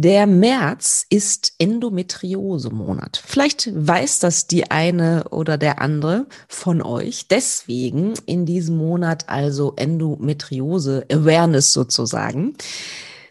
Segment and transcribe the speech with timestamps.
[0.00, 3.20] der März ist Endometriose-Monat.
[3.26, 7.26] Vielleicht weiß das die eine oder der andere von euch.
[7.26, 12.56] Deswegen in diesem Monat also Endometriose-Awareness sozusagen.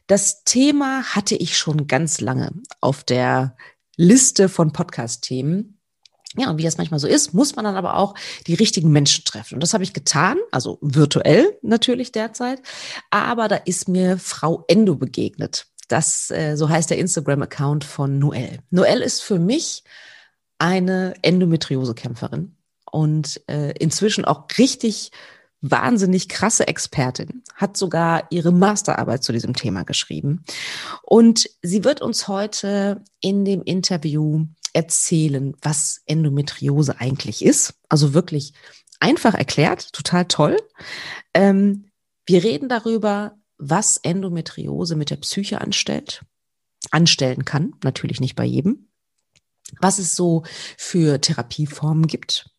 [0.07, 3.55] Das Thema hatte ich schon ganz lange auf der
[3.95, 5.79] Liste von Podcast-Themen.
[6.35, 8.13] Ja, und wie das manchmal so ist, muss man dann aber auch
[8.45, 9.53] die richtigen Menschen treffen.
[9.53, 12.61] Und das habe ich getan, also virtuell natürlich derzeit.
[13.09, 15.67] Aber da ist mir Frau Endo begegnet.
[15.87, 18.59] Das, äh, so heißt der Instagram-Account von Noelle.
[18.69, 19.83] Noelle ist für mich
[20.57, 22.55] eine Endometriose-Kämpferin
[22.91, 25.11] und äh, inzwischen auch richtig
[25.61, 30.43] wahnsinnig krasse Expertin, hat sogar ihre Masterarbeit zu diesem Thema geschrieben.
[31.03, 37.73] Und sie wird uns heute in dem Interview erzählen, was Endometriose eigentlich ist.
[37.89, 38.53] Also wirklich
[38.99, 40.57] einfach erklärt, total toll.
[41.33, 41.89] Ähm,
[42.25, 46.23] wir reden darüber, was Endometriose mit der Psyche anstellt,
[46.91, 48.89] anstellen kann, natürlich nicht bei jedem,
[49.79, 50.43] was es so
[50.77, 52.49] für Therapieformen gibt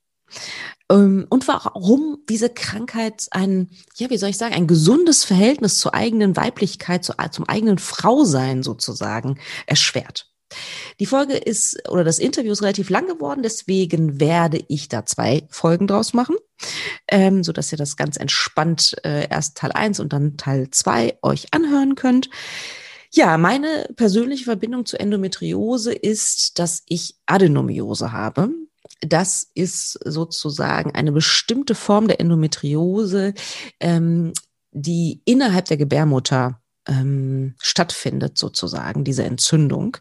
[0.90, 5.94] ähm, und warum diese Krankheit ein, ja, wie soll ich sagen, ein gesundes Verhältnis zur
[5.94, 10.30] eigenen Weiblichkeit, zu, zum eigenen Frausein sozusagen erschwert.
[10.98, 15.46] Die Folge ist oder das Interview ist relativ lang geworden, deswegen werde ich da zwei
[15.50, 16.36] Folgen draus machen,
[17.08, 21.18] ähm, so dass ihr das ganz entspannt äh, erst Teil eins und dann Teil zwei
[21.22, 22.28] euch anhören könnt.
[23.12, 28.50] Ja, meine persönliche Verbindung zu Endometriose ist, dass ich Adenomiose habe.
[29.00, 33.34] Das ist sozusagen eine bestimmte Form der Endometriose,
[33.80, 34.32] ähm,
[34.72, 39.98] die innerhalb der Gebärmutter ähm, stattfindet, sozusagen, diese Entzündung.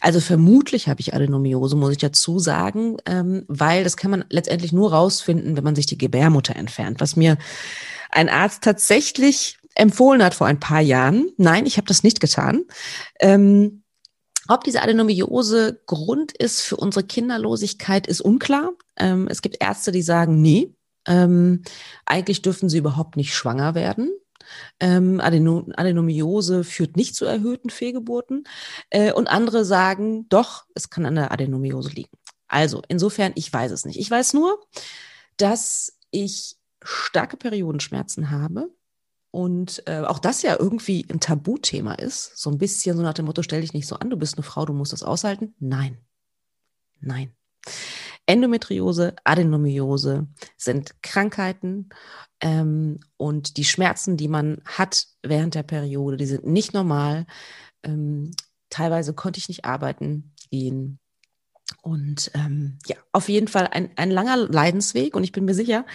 [0.00, 4.72] Also vermutlich habe ich Adenomiose, muss ich dazu sagen, ähm, weil das kann man letztendlich
[4.72, 7.38] nur rausfinden, wenn man sich die Gebärmutter entfernt, was mir
[8.10, 11.30] ein Arzt tatsächlich empfohlen hat vor ein paar Jahren.
[11.36, 12.64] Nein, ich habe das nicht getan.
[13.20, 13.82] Ähm,
[14.48, 18.72] ob diese Adenomiose Grund ist für unsere Kinderlosigkeit, ist unklar.
[18.96, 20.74] Ähm, es gibt Ärzte, die sagen, nee,
[21.06, 21.62] ähm,
[22.04, 24.10] eigentlich dürfen sie überhaupt nicht schwanger werden.
[24.80, 28.44] Ähm, Adenomiose führt nicht zu erhöhten Fehlgeburten.
[28.90, 32.16] Äh, und andere sagen, doch, es kann an der Adenomiose liegen.
[32.48, 33.98] Also, insofern, ich weiß es nicht.
[33.98, 34.60] Ich weiß nur,
[35.36, 38.70] dass ich starke Periodenschmerzen habe.
[39.30, 42.38] Und äh, auch das ja irgendwie ein Tabuthema ist.
[42.38, 44.44] So ein bisschen so nach dem Motto, stell dich nicht so an, du bist eine
[44.44, 45.56] Frau, du musst das aushalten.
[45.58, 45.98] Nein.
[47.00, 47.34] Nein.
[48.26, 50.26] Endometriose, Adenomiose
[50.56, 51.90] sind Krankheiten
[52.40, 57.26] ähm, und die Schmerzen, die man hat während der Periode, die sind nicht normal.
[57.82, 58.32] Ähm,
[58.70, 60.98] teilweise konnte ich nicht arbeiten gehen.
[61.82, 65.16] Und ähm, ja, auf jeden Fall ein, ein langer Leidensweg.
[65.16, 65.86] Und ich bin mir sicher,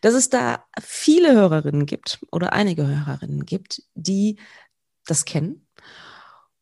[0.00, 4.38] dass es da viele Hörerinnen gibt oder einige Hörerinnen gibt, die
[5.06, 5.66] das kennen.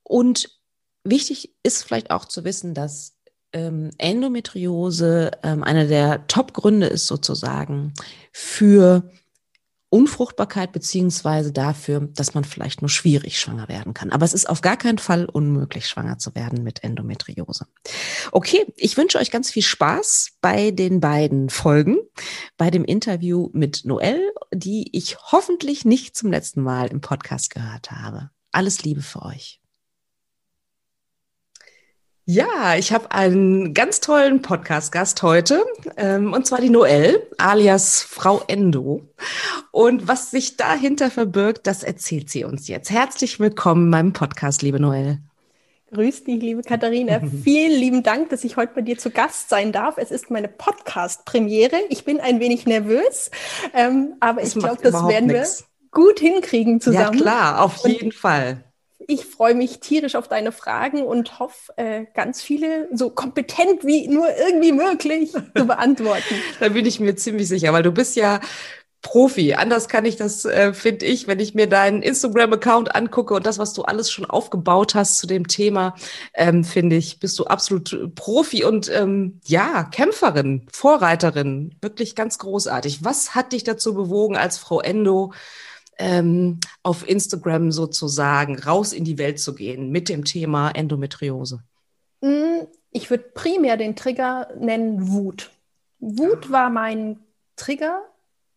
[0.03, 0.61] Und
[1.05, 3.17] wichtig ist vielleicht auch zu wissen, dass
[3.53, 7.93] ähm, Endometriose ähm, einer der Top-Gründe ist sozusagen
[8.33, 9.11] für
[9.91, 14.13] Unfruchtbarkeit beziehungsweise dafür, dass man vielleicht nur schwierig schwanger werden kann.
[14.13, 17.67] Aber es ist auf gar keinen Fall unmöglich, schwanger zu werden mit Endometriose.
[18.31, 21.99] Okay, ich wünsche euch ganz viel Spaß bei den beiden Folgen,
[22.57, 27.91] bei dem Interview mit Noelle, die ich hoffentlich nicht zum letzten Mal im Podcast gehört
[27.91, 28.31] habe.
[28.53, 29.60] Alles Liebe für euch.
[32.33, 35.65] Ja, ich habe einen ganz tollen Podcast-Gast heute,
[35.97, 39.03] ähm, und zwar die Noelle, alias Frau Endo.
[39.73, 42.89] Und was sich dahinter verbirgt, das erzählt sie uns jetzt.
[42.89, 45.19] Herzlich willkommen in meinem Podcast, liebe Noelle.
[45.93, 47.21] Grüß dich, liebe Katharina.
[47.43, 49.99] Vielen lieben Dank, dass ich heute bei dir zu Gast sein darf.
[49.99, 51.81] Es ist meine Podcast-Premiere.
[51.89, 53.33] Ich bin ein wenig nervös,
[53.75, 55.63] ähm, aber das ich glaube, das werden nix.
[55.63, 57.19] wir gut hinkriegen zusammen.
[57.19, 58.70] Ja, klar, auf jeden und Fall.
[59.07, 64.09] Ich freue mich tierisch auf deine Fragen und hoffe, äh, ganz viele so kompetent wie
[64.09, 66.35] nur irgendwie möglich zu beantworten.
[66.61, 68.41] da bin ich mir ziemlich sicher, weil du bist ja
[69.03, 69.55] Profi.
[69.55, 73.59] Anders kann ich das, äh, finde ich, wenn ich mir deinen Instagram-Account angucke und das,
[73.59, 75.95] was du alles schon aufgebaut hast zu dem Thema,
[76.35, 81.75] ähm, finde ich, bist du absolut Profi und ähm, ja, Kämpferin, Vorreiterin.
[81.81, 83.03] Wirklich ganz großartig.
[83.03, 85.33] Was hat dich dazu bewogen, als Frau Endo
[86.01, 91.63] ähm, auf Instagram sozusagen raus in die Welt zu gehen mit dem Thema Endometriose?
[92.23, 95.51] Mm, ich würde primär den Trigger nennen Wut.
[96.01, 97.19] Wut war mein
[97.57, 98.03] Trigger,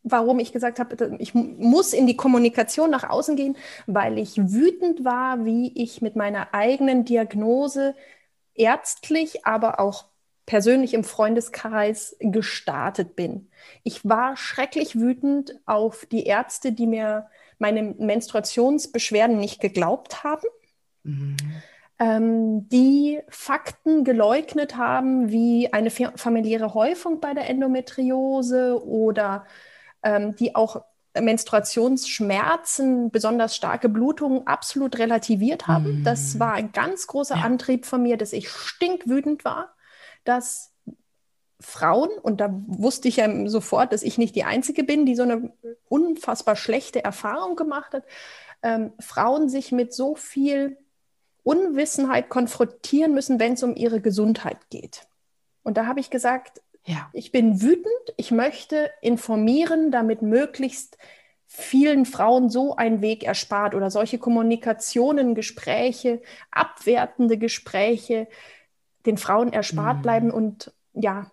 [0.04, 5.04] warum ich gesagt habe, ich muss in die Kommunikation nach außen gehen, weil ich wütend
[5.04, 7.94] war, wie ich mit meiner eigenen Diagnose
[8.56, 10.06] ärztlich, aber auch
[10.46, 13.50] persönlich im Freundeskreis gestartet bin.
[13.84, 17.28] Ich war schrecklich wütend auf die Ärzte, die mir
[17.60, 20.48] meine Menstruationsbeschwerden nicht geglaubt haben.
[21.04, 21.38] Mhm
[22.00, 29.46] ähm, die Fakten geleugnet haben, wie eine familiäre Häufung bei der Endometriose oder
[30.02, 30.84] ähm, die auch
[31.20, 36.02] Menstruationsschmerzen, besonders starke Blutungen absolut relativiert haben.
[36.02, 36.04] Mm.
[36.04, 37.44] Das war ein ganz großer ja.
[37.44, 39.73] Antrieb von mir, dass ich stinkwütend war,
[40.24, 40.74] dass
[41.60, 45.24] Frauen, und da wusste ich ja sofort, dass ich nicht die Einzige bin, die so
[45.24, 45.54] eine
[45.88, 48.04] unfassbar schlechte Erfahrung gemacht hat,
[48.62, 50.78] ähm, Frauen sich mit so viel
[51.44, 55.08] Unwissenheit konfrontieren müssen, wenn es um ihre Gesundheit geht.
[55.64, 57.10] Und da habe ich gesagt, ja.
[57.14, 60.98] ich bin wütend, ich möchte informieren, damit möglichst
[61.46, 66.22] vielen Frauen so ein Weg erspart oder solche Kommunikationen, Gespräche,
[66.52, 68.28] abwertende Gespräche
[69.06, 70.02] den Frauen erspart mhm.
[70.02, 71.30] bleiben und ja,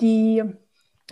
[0.00, 0.42] die,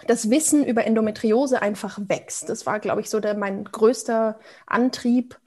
[0.07, 2.49] das Wissen über Endometriose einfach wächst.
[2.49, 5.39] Das war, glaube ich, so der, mein größter Antrieb,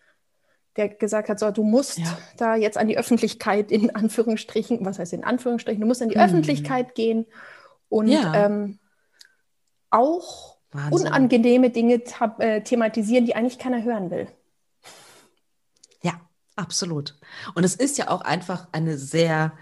[0.75, 2.17] der gesagt hat, so, du musst ja.
[2.37, 6.17] da jetzt an die Öffentlichkeit in Anführungsstrichen, was heißt in Anführungsstrichen, du musst an die
[6.17, 6.23] mhm.
[6.23, 7.25] Öffentlichkeit gehen
[7.89, 8.45] und ja.
[8.45, 8.79] ähm,
[9.89, 11.07] auch Wahnsinn.
[11.07, 12.01] unangenehme Dinge
[12.39, 14.27] äh, thematisieren, die eigentlich keiner hören will.
[16.01, 16.19] Ja,
[16.55, 17.17] absolut.
[17.53, 19.53] Und es ist ja auch einfach eine sehr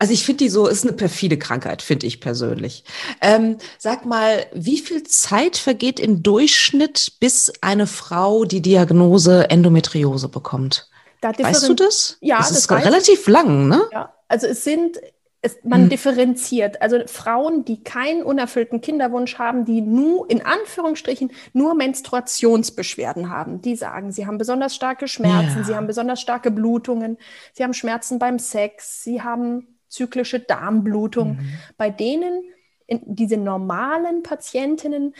[0.00, 2.84] also ich finde die so, ist eine perfide Krankheit, finde ich persönlich.
[3.20, 10.30] Ähm, sag mal, wie viel Zeit vergeht im Durchschnitt, bis eine Frau die Diagnose Endometriose
[10.30, 10.88] bekommt?
[11.22, 12.16] weißt du das?
[12.22, 13.82] Ja, das, das ist relativ lang, ne?
[13.92, 14.98] Ja, also es sind,
[15.42, 15.88] es, man hm.
[15.90, 16.80] differenziert.
[16.80, 23.76] Also Frauen, die keinen unerfüllten Kinderwunsch haben, die nur, in Anführungsstrichen, nur Menstruationsbeschwerden haben, die
[23.76, 25.64] sagen, sie haben besonders starke Schmerzen, ja.
[25.64, 27.18] sie haben besonders starke Blutungen,
[27.52, 31.36] sie haben Schmerzen beim Sex, sie haben zyklische Darmblutung.
[31.36, 31.52] Mhm.
[31.76, 32.42] Bei denen,
[32.88, 35.14] diese normalen Patientinnen,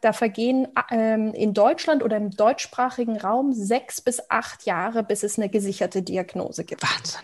[0.00, 5.38] da vergehen ähm, in Deutschland oder im deutschsprachigen Raum sechs bis acht Jahre, bis es
[5.38, 6.82] eine gesicherte Diagnose gibt.
[6.82, 7.20] Wahnsinn.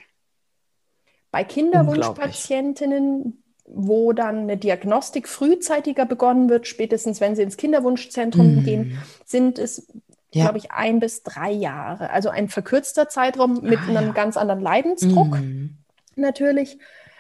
[1.33, 8.65] Bei Kinderwunschpatientinnen, wo dann eine Diagnostik frühzeitiger begonnen wird, spätestens wenn sie ins Kinderwunschzentrum mhm.
[8.65, 9.89] gehen, sind es,
[10.33, 10.45] ja.
[10.45, 12.11] glaube ich, ein bis drei Jahre.
[12.11, 14.13] Also ein verkürzter Zeitraum mit ah, einem ja.
[14.13, 15.41] ganz anderen Leidensdruck.
[15.41, 15.79] Mhm
[16.17, 16.79] natürlich.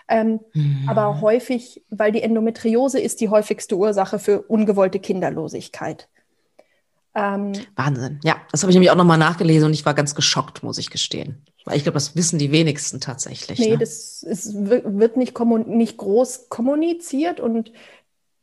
[0.09, 0.89] Ähm, mhm.
[0.89, 6.09] Aber häufig, weil die Endometriose ist die häufigste Ursache für ungewollte Kinderlosigkeit.
[7.15, 8.21] Ähm, Wahnsinn.
[8.25, 10.91] Ja, das habe ich nämlich auch nochmal nachgelesen und ich war ganz geschockt, muss ich
[10.91, 11.43] gestehen.
[11.65, 13.59] Weil ich glaube, das wissen die wenigsten tatsächlich.
[13.59, 13.79] Nee, ne?
[13.79, 17.73] das ist, wird nicht, nicht groß kommuniziert und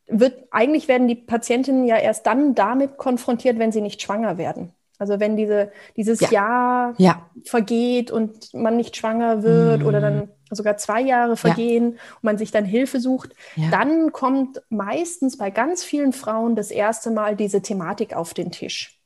[0.08, 4.74] wird, eigentlich werden die Patientinnen ja erst dann damit konfrontiert, wenn sie nicht schwanger werden.
[4.98, 6.32] Also wenn diese, dieses ja.
[6.32, 7.30] Jahr ja.
[7.46, 9.86] vergeht und man nicht schwanger wird mhm.
[9.86, 11.98] oder dann sogar zwei Jahre vergehen ja.
[12.16, 13.70] und man sich dann Hilfe sucht, ja.
[13.70, 19.00] dann kommt meistens bei ganz vielen Frauen das erste Mal diese Thematik auf den Tisch.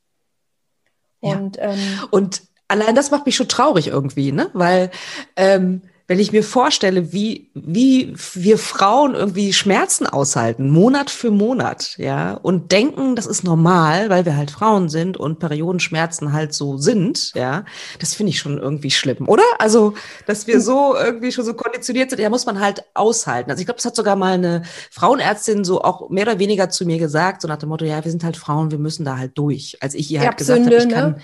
[1.20, 1.80] Und, ähm,
[2.12, 4.50] und allein das macht mich schon traurig irgendwie, ne?
[4.54, 4.92] Weil
[5.36, 11.98] ähm, wenn ich mir vorstelle, wie, wie wir Frauen irgendwie Schmerzen aushalten, Monat für Monat,
[11.98, 16.78] ja, und denken, das ist normal, weil wir halt Frauen sind und Periodenschmerzen halt so
[16.78, 17.66] sind, ja,
[18.00, 19.44] das finde ich schon irgendwie schlimm, oder?
[19.60, 19.96] Also,
[20.26, 23.52] dass wir so irgendwie schon so konditioniert sind, ja, muss man halt aushalten.
[23.52, 26.86] Also ich glaube, das hat sogar mal eine Frauenärztin so auch mehr oder weniger zu
[26.86, 29.38] mir gesagt, so nach dem Motto, ja, wir sind halt Frauen, wir müssen da halt
[29.38, 29.78] durch.
[29.82, 31.18] Als ich ihr halt gesagt habe, ich kann ne?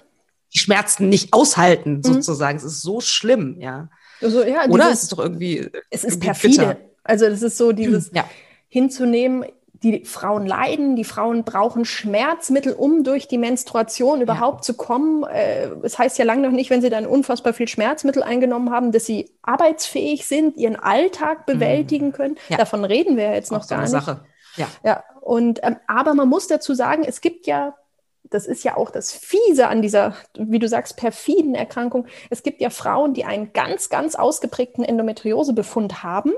[0.54, 2.04] die Schmerzen nicht aushalten, mhm.
[2.04, 2.58] sozusagen.
[2.58, 2.66] Mhm.
[2.66, 3.90] Es ist so schlimm, ja.
[4.24, 5.70] Also, ja, Oder dieses, es ist doch irgendwie.
[5.90, 6.58] Es ist perfide.
[6.58, 6.78] Bitter.
[7.04, 8.24] Also es ist so dieses ja.
[8.70, 9.46] hinzunehmen,
[9.84, 14.62] die Frauen leiden, die Frauen brauchen Schmerzmittel, um durch die Menstruation überhaupt ja.
[14.62, 15.24] zu kommen.
[15.26, 18.94] Äh, es heißt ja lange noch nicht, wenn sie dann unfassbar viel Schmerzmittel eingenommen haben,
[18.94, 21.54] dass sie arbeitsfähig sind, ihren Alltag mhm.
[21.54, 22.38] bewältigen können.
[22.48, 22.58] Ja.
[22.58, 23.90] Davon reden wir ja jetzt noch Auch gar nicht.
[23.90, 24.22] Sache.
[24.56, 24.68] Ja.
[24.86, 25.04] ja.
[25.20, 27.76] Und ähm, aber man muss dazu sagen, es gibt ja
[28.24, 32.08] das ist ja auch das Fiese an dieser, wie du sagst, perfiden Erkrankung.
[32.30, 36.32] Es gibt ja Frauen, die einen ganz, ganz ausgeprägten Endometriosebefund haben,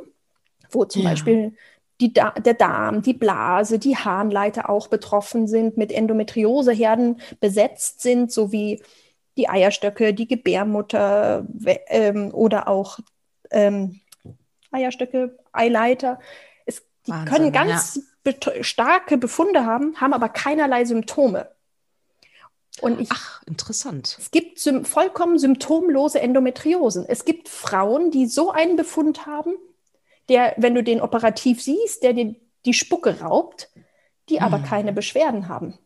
[0.72, 1.10] wo zum ja.
[1.10, 1.54] Beispiel
[2.02, 8.32] die da der Darm, die Blase, die Harnleiter auch betroffen sind, mit Endometrioseherden besetzt sind,
[8.32, 8.82] sowie
[9.38, 11.46] die Eierstöcke, die Gebärmutter
[11.88, 13.00] ähm, oder auch
[13.52, 14.02] ähm,
[14.72, 16.20] Eierstöcke, Eileiter.
[16.66, 18.64] Es, die Wahnsinn, können ganz ja.
[18.64, 21.50] starke Befunde haben, haben aber keinerlei Symptome.
[22.82, 24.18] Und ich, Ach, interessant.
[24.20, 27.06] Es gibt vollkommen symptomlose Endometriosen.
[27.08, 29.56] Es gibt Frauen, die so einen Befund haben,
[30.30, 33.70] der, wenn du den operativ siehst, der dir die Spucke raubt,
[34.30, 34.66] die aber hm.
[34.66, 35.78] keine Beschwerden haben.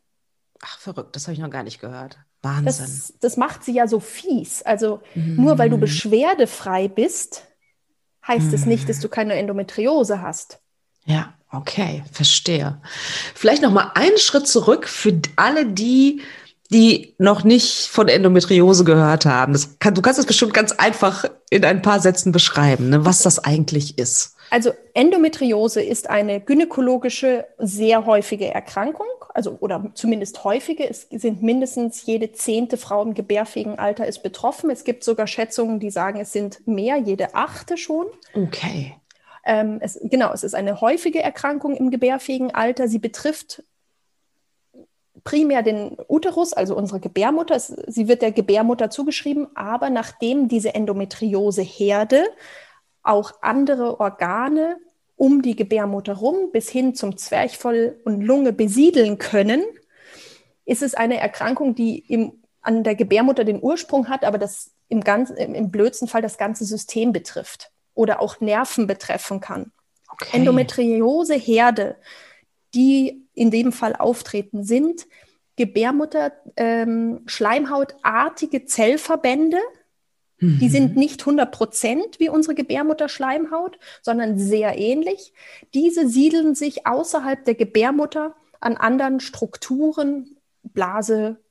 [0.61, 2.17] Ach, verrückt, das habe ich noch gar nicht gehört.
[2.41, 2.65] Wahnsinn.
[2.65, 4.61] Das, das macht sie ja so fies.
[4.63, 5.35] Also hm.
[5.35, 7.45] nur weil du beschwerdefrei bist,
[8.27, 8.53] heißt hm.
[8.53, 10.59] es nicht, dass du keine Endometriose hast.
[11.05, 12.81] Ja, okay, verstehe.
[13.35, 16.21] Vielleicht noch mal einen Schritt zurück für alle die,
[16.71, 19.53] die noch nicht von Endometriose gehört haben.
[19.53, 23.23] Das kann, du kannst das bestimmt ganz einfach in ein paar Sätzen beschreiben, ne, was
[23.23, 24.35] das eigentlich ist.
[24.51, 30.87] Also Endometriose ist eine gynäkologische, sehr häufige Erkrankung, also oder zumindest häufige.
[30.89, 34.69] Es sind mindestens jede zehnte Frau im gebärfähigen Alter ist betroffen.
[34.69, 38.07] Es gibt sogar Schätzungen, die sagen, es sind mehr, jede achte schon.
[38.33, 38.95] Okay.
[39.45, 42.87] Ähm, es, genau, es ist eine häufige Erkrankung im gebärfähigen Alter.
[42.87, 43.63] Sie betrifft
[45.23, 47.59] primär den Uterus, also unsere Gebärmutter.
[47.59, 52.25] Sie wird der Gebärmutter zugeschrieben, aber nachdem diese Endometriose-Herde
[53.03, 54.77] auch andere Organe
[55.15, 59.63] um die Gebärmutter rum bis hin zum Zwerchfell und Lunge besiedeln können,
[60.65, 65.01] ist es eine Erkrankung, die im, an der Gebärmutter den Ursprung hat, aber das im,
[65.01, 69.71] ganz, im blödsten Fall das ganze System betrifft oder auch Nerven betreffen kann.
[70.09, 70.37] Okay.
[70.37, 71.95] Endometriose-Herde,
[72.73, 75.07] die in dem Fall auftreten, sind
[75.55, 79.59] Gebärmutter ähm, schleimhautartige Zellverbände,
[80.41, 80.69] die mhm.
[80.69, 85.33] sind nicht 100 Prozent wie unsere Gebärmutterschleimhaut, sondern sehr ähnlich.
[85.73, 91.41] Diese siedeln sich außerhalb der Gebärmutter an anderen Strukturen, Blase,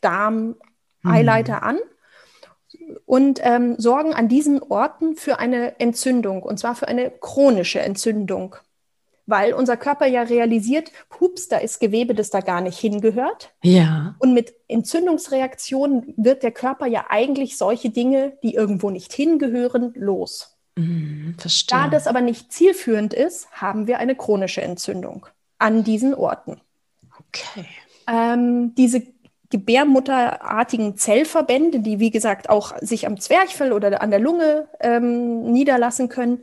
[0.00, 0.56] Darm,
[1.02, 1.10] mhm.
[1.10, 1.78] Eileiter an
[3.06, 8.56] und ähm, sorgen an diesen Orten für eine Entzündung, und zwar für eine chronische Entzündung
[9.28, 13.52] weil unser Körper ja realisiert, hups, da ist Gewebe, das da gar nicht hingehört.
[13.62, 14.16] Ja.
[14.18, 20.56] Und mit Entzündungsreaktionen wird der Körper ja eigentlich solche Dinge, die irgendwo nicht hingehören, los.
[20.76, 21.78] Mm, verstehe.
[21.78, 25.26] Da das aber nicht zielführend ist, haben wir eine chronische Entzündung
[25.58, 26.62] an diesen Orten.
[27.28, 27.66] Okay.
[28.06, 29.02] Ähm, diese
[29.50, 36.08] gebärmutterartigen Zellverbände, die wie gesagt auch sich am Zwerchfell oder an der Lunge ähm, niederlassen
[36.08, 36.42] können,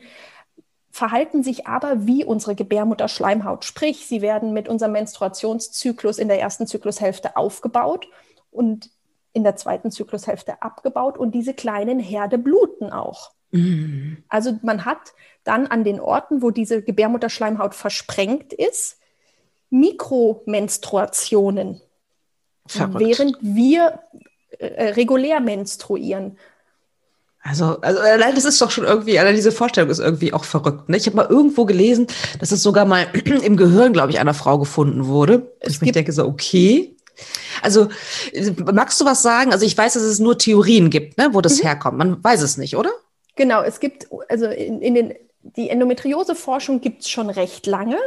[0.95, 3.65] verhalten sich aber wie unsere Gebärmutterschleimhaut.
[3.65, 8.07] Sprich, sie werden mit unserem Menstruationszyklus in der ersten Zyklushälfte aufgebaut
[8.49, 8.89] und
[9.33, 13.31] in der zweiten Zyklushälfte abgebaut und diese kleinen Herde bluten auch.
[13.51, 14.23] Mhm.
[14.29, 18.97] Also man hat dann an den Orten, wo diese Gebärmutterschleimhaut versprengt ist,
[19.69, 21.81] Mikromenstruationen.
[22.67, 22.99] Verrückt.
[23.01, 23.99] Während wir
[24.59, 26.37] äh, regulär menstruieren.
[27.47, 30.89] Also, also allein das ist doch schon irgendwie, allein diese Vorstellung ist irgendwie auch verrückt.
[30.89, 30.97] Ne?
[30.97, 32.07] Ich habe mal irgendwo gelesen,
[32.39, 33.05] dass es sogar mal
[33.43, 35.53] im Gehirn, glaube ich, einer Frau gefunden wurde.
[35.59, 36.97] Es ich denke so, okay.
[37.61, 37.89] Also,
[38.73, 39.53] magst du was sagen?
[39.53, 41.67] Also ich weiß, dass es nur Theorien gibt, ne, wo das mhm.
[41.67, 41.97] herkommt.
[41.99, 42.89] Man weiß es nicht, oder?
[43.35, 47.99] Genau, es gibt, also in, in den, die Endometriose-Forschung gibt es schon recht lange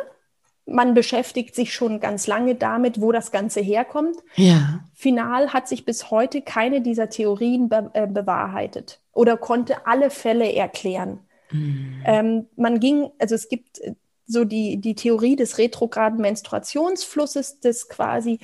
[0.69, 4.17] man beschäftigt sich schon ganz lange damit, wo das Ganze herkommt.
[4.37, 4.85] Ja.
[4.95, 10.53] Final hat sich bis heute keine dieser Theorien be äh, bewahrheitet oder konnte alle Fälle
[10.53, 11.21] erklären.
[11.51, 12.03] Mhm.
[12.05, 13.95] Ähm, man ging, also es gibt äh,
[14.27, 18.39] so die, die Theorie des retrograden Menstruationsflusses, das quasi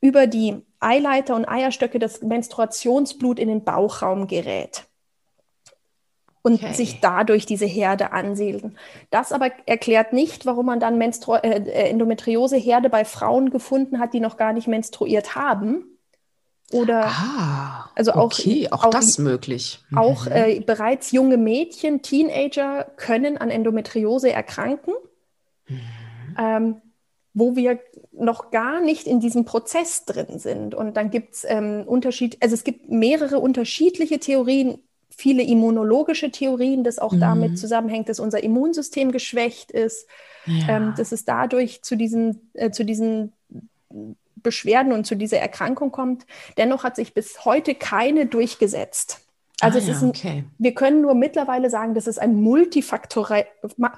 [0.00, 4.89] über die Eileiter und Eierstöcke das Menstruationsblut in den Bauchraum gerät
[6.42, 6.72] und okay.
[6.72, 8.78] sich dadurch diese Herde ansiedeln.
[9.10, 14.14] Das aber erklärt nicht, warum man dann Menstru äh, äh, Endometriose-Herde bei Frauen gefunden hat,
[14.14, 15.84] die noch gar nicht menstruiert haben.
[16.72, 19.80] Oder ah, also auch, okay, auch, auch das möglich.
[19.90, 19.98] Mhm.
[19.98, 24.94] Auch äh, bereits junge Mädchen, Teenager können an Endometriose erkranken,
[25.68, 25.80] mhm.
[26.38, 26.82] ähm,
[27.34, 27.80] wo wir
[28.12, 30.74] noch gar nicht in diesem Prozess drin sind.
[30.74, 34.78] Und dann gibt es ähm, Unterschied, also es gibt mehrere unterschiedliche Theorien
[35.10, 37.20] viele immunologische Theorien, das auch mhm.
[37.20, 40.06] damit zusammenhängt, dass unser Immunsystem geschwächt ist,
[40.46, 40.76] ja.
[40.76, 43.32] ähm, dass es dadurch zu diesen, äh, zu diesen
[44.36, 46.26] Beschwerden und zu dieser Erkrankung kommt.
[46.56, 49.20] Dennoch hat sich bis heute keine durchgesetzt.
[49.60, 50.44] Also ah, es ja, ist ein, okay.
[50.58, 53.44] wir können nur mittlerweile sagen, dass es ein multifaktori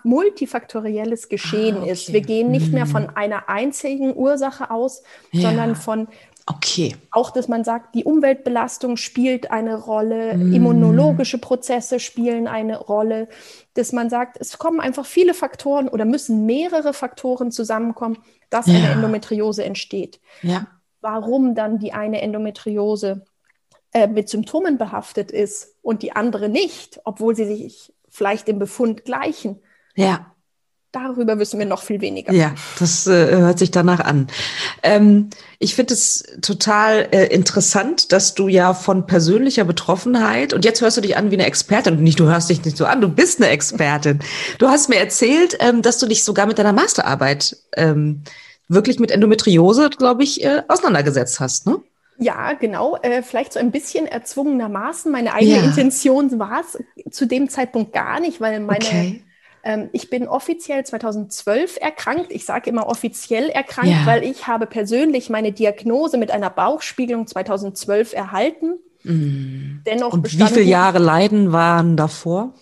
[0.02, 1.92] multifaktorielles Geschehen ah, okay.
[1.92, 2.12] ist.
[2.12, 2.75] Wir gehen nicht mhm.
[2.75, 5.42] mehr von einer einzigen Ursache aus, ja.
[5.42, 6.09] sondern von
[6.46, 6.96] Okay.
[7.11, 10.52] Auch, dass man sagt, die Umweltbelastung spielt eine Rolle, mm.
[10.52, 13.28] immunologische Prozesse spielen eine Rolle,
[13.75, 18.18] dass man sagt, es kommen einfach viele Faktoren oder müssen mehrere Faktoren zusammenkommen,
[18.50, 18.75] dass ja.
[18.75, 20.20] eine Endometriose entsteht.
[20.42, 20.66] Ja.
[21.00, 23.25] Warum dann die eine Endometriose
[23.92, 29.04] äh, mit Symptomen behaftet ist und die andere nicht, obwohl sie sich vielleicht im Befund
[29.04, 29.61] gleichen.
[29.94, 30.31] Ja.
[30.92, 32.34] Darüber wissen wir noch viel weniger.
[32.34, 34.26] Ja, das äh, hört sich danach an.
[34.82, 40.82] Ähm, ich finde es total äh, interessant, dass du ja von persönlicher Betroffenheit und jetzt
[40.82, 43.00] hörst du dich an wie eine Expertin und nicht, du hörst dich nicht so an,
[43.00, 44.18] du bist eine Expertin.
[44.58, 48.22] Du hast mir erzählt, ähm, dass du dich sogar mit deiner Masterarbeit ähm,
[48.68, 51.80] wirklich mit Endometriose, glaube ich, äh, auseinandergesetzt hast, ne?
[52.18, 52.99] Ja, genau.
[53.00, 55.11] Äh, vielleicht so ein bisschen erzwungenermaßen.
[55.11, 55.64] Meine eigene ja.
[55.64, 56.78] Intention war es
[57.11, 59.22] zu dem Zeitpunkt gar nicht, weil meine okay.
[59.64, 62.33] Ähm, ich bin offiziell 2012 erkrankt.
[62.33, 64.07] Ich sage immer offiziell erkrankt, ja.
[64.07, 68.75] weil ich habe persönlich meine Diagnose mit einer Bauchspiegelung 2012 erhalten.
[69.04, 69.83] Mhm.
[69.87, 72.54] Dennoch Und wie viele Jahre Leiden waren davor?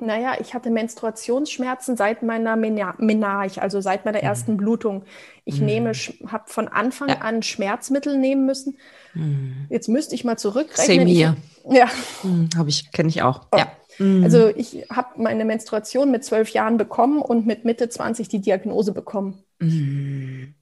[0.00, 4.24] Naja, ich hatte Menstruationsschmerzen seit meiner Menarche, also seit meiner mhm.
[4.24, 5.02] ersten Blutung.
[5.44, 5.92] Ich nehme,
[6.26, 7.18] habe von Anfang ja.
[7.18, 8.78] an Schmerzmittel nehmen müssen.
[9.14, 9.66] Mhm.
[9.70, 10.98] Jetzt müsste ich mal zurückrechnen.
[10.98, 11.36] Same hier.
[11.68, 11.88] Ich, ja.
[12.22, 13.46] Mhm, habe ich, kenne ich auch.
[13.50, 13.56] Oh.
[13.56, 13.72] Ja.
[13.98, 14.24] Mhm.
[14.24, 18.92] Also ich habe meine Menstruation mit zwölf Jahren bekommen und mit Mitte 20 die Diagnose
[18.92, 19.42] bekommen.
[19.58, 20.54] Mhm.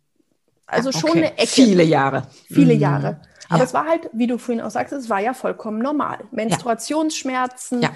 [0.66, 1.06] Also ja, okay.
[1.08, 1.46] schon eine Ecke.
[1.46, 2.28] Viele Jahre.
[2.46, 3.20] Viele Jahre.
[3.48, 3.64] Aber ja.
[3.64, 6.24] es war halt, wie du vorhin auch sagst, es war ja vollkommen normal.
[6.32, 7.90] Menstruationsschmerzen, ja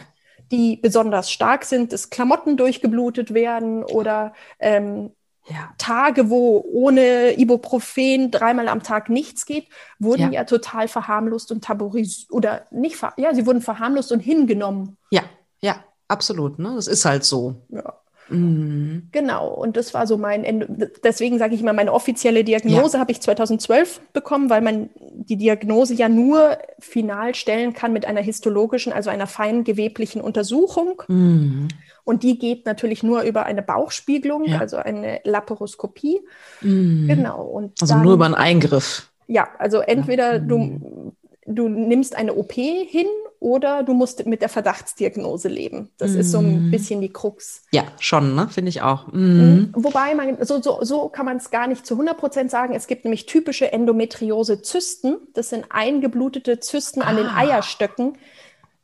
[0.51, 5.11] die besonders stark sind, dass Klamotten durchgeblutet werden oder ähm,
[5.49, 5.75] ja.
[5.79, 9.69] Tage, wo ohne Ibuprofen dreimal am Tag nichts geht,
[9.99, 14.97] wurden ja, ja total verharmlost und tabuisiert oder nicht, ja, sie wurden verharmlost und hingenommen.
[15.11, 15.23] Ja,
[15.61, 16.59] ja, absolut.
[16.59, 16.73] Ne?
[16.75, 17.57] Das ist halt so.
[17.69, 17.95] Ja.
[18.31, 19.09] Mhm.
[19.13, 20.93] Genau, und das war so mein Ende.
[21.03, 23.01] Deswegen sage ich immer, meine offizielle Diagnose ja.
[23.01, 28.21] habe ich 2012 bekommen, weil man die Diagnose ja nur final stellen kann mit einer
[28.21, 31.03] histologischen, also einer feingeweblichen Untersuchung.
[31.09, 31.69] Mhm.
[32.05, 34.59] Und die geht natürlich nur über eine Bauchspiegelung, ja.
[34.59, 36.21] also eine Laparoskopie.
[36.61, 37.07] Mhm.
[37.09, 37.43] Genau.
[37.43, 39.11] Und also dann, nur über einen Eingriff.
[39.27, 41.13] Ja, also entweder du,
[41.47, 43.07] du nimmst eine OP hin
[43.39, 45.91] oder du musst mit der Verdachtsdiagnose leben.
[45.97, 46.19] Das mm.
[46.21, 46.71] ist so ein mhm.
[46.71, 47.63] bisschen die Krux.
[47.73, 48.49] Ja, schon, ne?
[48.51, 49.07] finde ich auch.
[49.13, 49.73] Mm.
[49.73, 52.75] Wobei man, so, so, so kann man es gar nicht zu 100 Prozent sagen.
[52.75, 55.17] Es gibt nämlich typische Endometriose-Zysten.
[55.33, 57.07] Das sind eingeblutete Zysten ah.
[57.07, 57.39] an den ah.
[57.39, 58.19] Eierstöcken.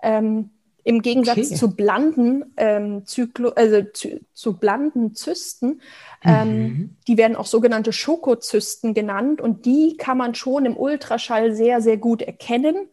[0.02, 0.50] Ähm,
[0.86, 1.54] Im Gegensatz okay.
[1.56, 5.80] zu blanden, ähm, Zyklo, also zu, zu blanden Zysten,
[6.22, 6.96] ähm, mhm.
[7.08, 11.96] die werden auch sogenannte Schokozysten genannt und die kann man schon im Ultraschall sehr, sehr
[11.96, 12.88] gut erkennen.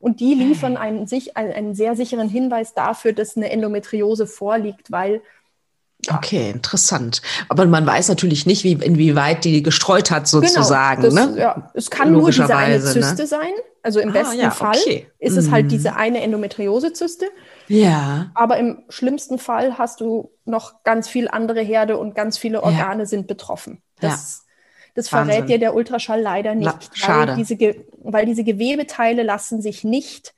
[0.00, 5.22] Und die liefern einen, sich, einen sehr sicheren Hinweis dafür, dass eine Endometriose vorliegt, weil
[6.06, 6.16] ja.
[6.16, 7.20] Okay, interessant.
[7.48, 11.02] Aber man weiß natürlich nicht, wie, inwieweit die gestreut hat, genau, sozusagen.
[11.02, 11.40] Genau, das, ne?
[11.40, 12.84] ja, es kann nur diese eine ne?
[12.84, 13.26] Zyste ne?
[13.26, 13.52] sein.
[13.82, 15.06] Also im ah, besten ja, Fall okay.
[15.18, 15.68] ist es halt mhm.
[15.70, 17.26] diese eine Endometriose-Zyste.
[17.68, 18.30] Ja.
[18.34, 23.00] Aber im schlimmsten Fall hast du noch ganz viel andere Herde und ganz viele Organe
[23.02, 23.06] ja.
[23.06, 23.82] sind betroffen.
[24.00, 24.44] Das
[24.94, 26.66] das verrät dir der Ultraschall leider nicht.
[26.66, 27.32] La schade.
[27.32, 30.34] Weil diese, weil diese Gewebeteile lassen sich nicht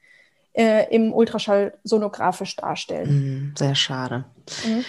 [0.52, 3.52] äh, im Ultraschall sonografisch darstellen.
[3.52, 4.24] Mm, sehr schade.
[4.66, 4.84] Mhm.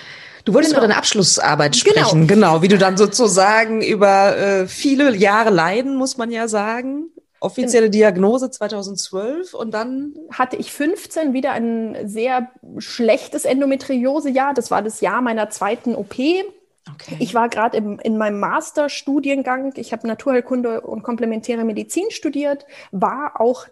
[0.46, 0.84] Du wolltest genau.
[0.84, 2.02] über deine Abschlussarbeit genau.
[2.02, 2.54] sprechen, genau.
[2.54, 7.06] genau, wie du dann sozusagen über äh, viele Jahre leiden, muss man ja sagen.
[7.40, 14.54] Offizielle Diagnose 2012 und dann hatte ich 15 wieder ein sehr schlechtes Endometriosejahr.
[14.54, 16.14] Das war das Jahr meiner zweiten OP.
[16.14, 17.18] Okay.
[17.20, 19.74] Ich war gerade in meinem Masterstudiengang.
[19.76, 23.68] Ich habe Naturheilkunde und komplementäre Medizin studiert, war auch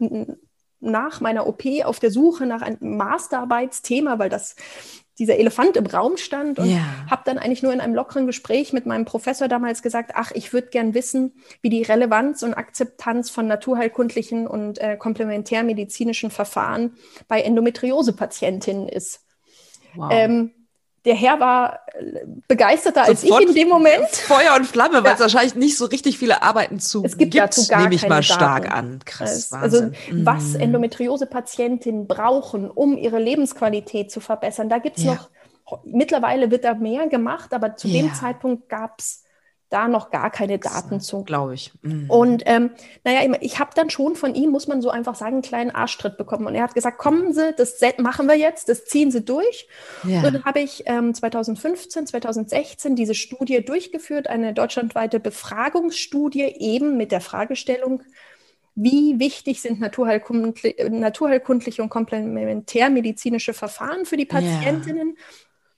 [0.82, 4.56] nach meiner OP auf der Suche nach einem Masterarbeitsthema, weil das
[5.22, 6.82] dieser Elefant im Raum stand und yeah.
[7.08, 10.52] habe dann eigentlich nur in einem lockeren Gespräch mit meinem Professor damals gesagt, ach, ich
[10.52, 16.96] würde gern wissen, wie die Relevanz und Akzeptanz von naturheilkundlichen und äh, komplementärmedizinischen Verfahren
[17.28, 19.24] bei Endometriose-Patientinnen ist.
[19.94, 20.10] Wow.
[20.12, 20.52] Ähm,
[21.06, 24.08] der Herr war äh, begeisterter Sofort als ich in dem Moment.
[24.10, 27.36] Feuer und Flamme, weil es wahrscheinlich nicht so richtig viele Arbeiten zu es gibt.
[27.36, 28.74] Dazu gar nehme ich mal stark Daten.
[28.74, 29.00] an.
[29.06, 29.94] Krass, also mhm.
[30.26, 35.14] was Endometriose-Patientinnen brauchen, um ihre Lebensqualität zu verbessern, da gibt es ja.
[35.14, 35.30] noch,
[35.84, 38.02] mittlerweile wird da mehr gemacht, aber zu ja.
[38.02, 39.24] dem Zeitpunkt gab es
[39.72, 41.24] da noch gar keine Daten zu.
[41.24, 41.72] Glaube ich.
[41.82, 42.10] Mhm.
[42.10, 42.72] Und ähm,
[43.04, 46.18] naja, ich habe dann schon von ihm, muss man so einfach sagen, einen kleinen Arschtritt
[46.18, 46.46] bekommen.
[46.46, 49.68] Und er hat gesagt, kommen Sie, das machen wir jetzt, das ziehen Sie durch.
[50.04, 50.18] Ja.
[50.18, 57.12] Und dann habe ich ähm, 2015, 2016 diese Studie durchgeführt, eine deutschlandweite Befragungsstudie eben mit
[57.14, 58.04] der Fragestellung,
[58.76, 65.16] wie wichtig sind naturheilkundliche, naturheilkundliche und komplementärmedizinische Verfahren für die Patientinnen?
[65.18, 65.24] Ja.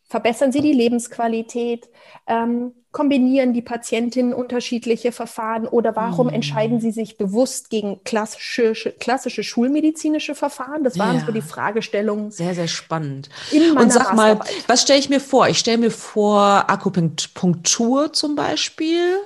[0.04, 1.90] Verbessern sie die Lebensqualität?
[2.28, 6.34] Ähm, kombinieren die Patientinnen unterschiedliche Verfahren oder warum mhm.
[6.34, 10.84] entscheiden sie sich bewusst gegen klassische, klassische schulmedizinische Verfahren?
[10.84, 11.26] Das waren ja.
[11.26, 12.32] so die Fragestellungen.
[12.32, 13.30] Sehr, sehr spannend.
[13.52, 15.50] Und sag mal, was stelle ich mir vor?
[15.50, 19.18] Ich stelle mir vor Akupunktur zum Beispiel.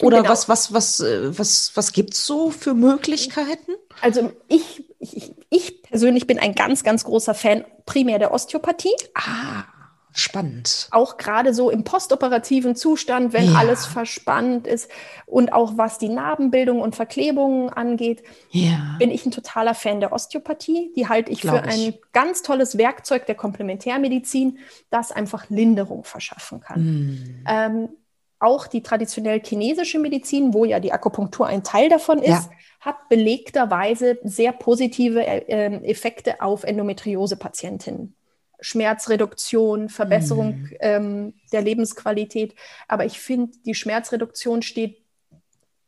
[0.00, 0.30] Oder genau.
[0.30, 3.72] was, was, was, äh, was, was gibt es so für Möglichkeiten?
[4.00, 8.94] Also ich, ich, ich persönlich bin ein ganz, ganz großer Fan primär der Osteopathie.
[9.14, 9.64] Ah.
[10.12, 10.88] Spannend.
[10.90, 13.58] Auch gerade so im postoperativen Zustand, wenn ja.
[13.58, 14.90] alles verspannt ist
[15.26, 18.96] und auch was die Narbenbildung und Verklebungen angeht, ja.
[18.98, 20.92] bin ich ein totaler Fan der Osteopathie.
[20.96, 21.86] Die halte ich Glaub für ich.
[21.86, 24.58] ein ganz tolles Werkzeug der Komplementärmedizin,
[24.90, 26.80] das einfach Linderung verschaffen kann.
[26.82, 27.44] Mm.
[27.48, 27.88] Ähm,
[28.40, 32.50] auch die traditionell chinesische Medizin, wo ja die Akupunktur ein Teil davon ist, ja.
[32.80, 38.16] hat belegterweise sehr positive äh, Effekte auf Endometriose-Patientinnen.
[38.60, 40.76] Schmerzreduktion, Verbesserung mhm.
[40.80, 42.54] ähm, der Lebensqualität.
[42.88, 44.98] Aber ich finde, die Schmerzreduktion steht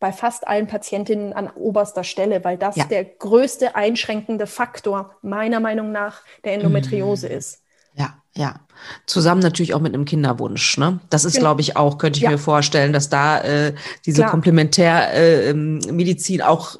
[0.00, 2.84] bei fast allen Patientinnen an oberster Stelle, weil das ja.
[2.84, 7.36] der größte einschränkende Faktor meiner Meinung nach der Endometriose mhm.
[7.36, 7.62] ist.
[7.94, 8.60] Ja, ja.
[9.06, 10.76] Zusammen natürlich auch mit einem Kinderwunsch.
[10.78, 10.98] Ne?
[11.10, 11.44] Das ist, genau.
[11.44, 12.30] glaube ich, auch, könnte ich ja.
[12.30, 16.78] mir vorstellen, dass da äh, diese Komplementärmedizin äh, auch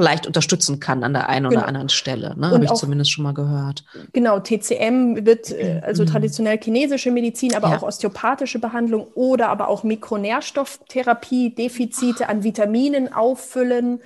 [0.00, 1.60] vielleicht unterstützen kann an der einen genau.
[1.60, 2.34] oder anderen Stelle.
[2.38, 2.50] Ne?
[2.50, 3.84] Habe ich zumindest schon mal gehört.
[4.14, 6.08] Genau, TCM wird äh, also mhm.
[6.08, 7.76] traditionell chinesische Medizin, aber ja.
[7.76, 14.00] auch osteopathische Behandlung oder aber auch Mikronährstofftherapie, Defizite an Vitaminen auffüllen.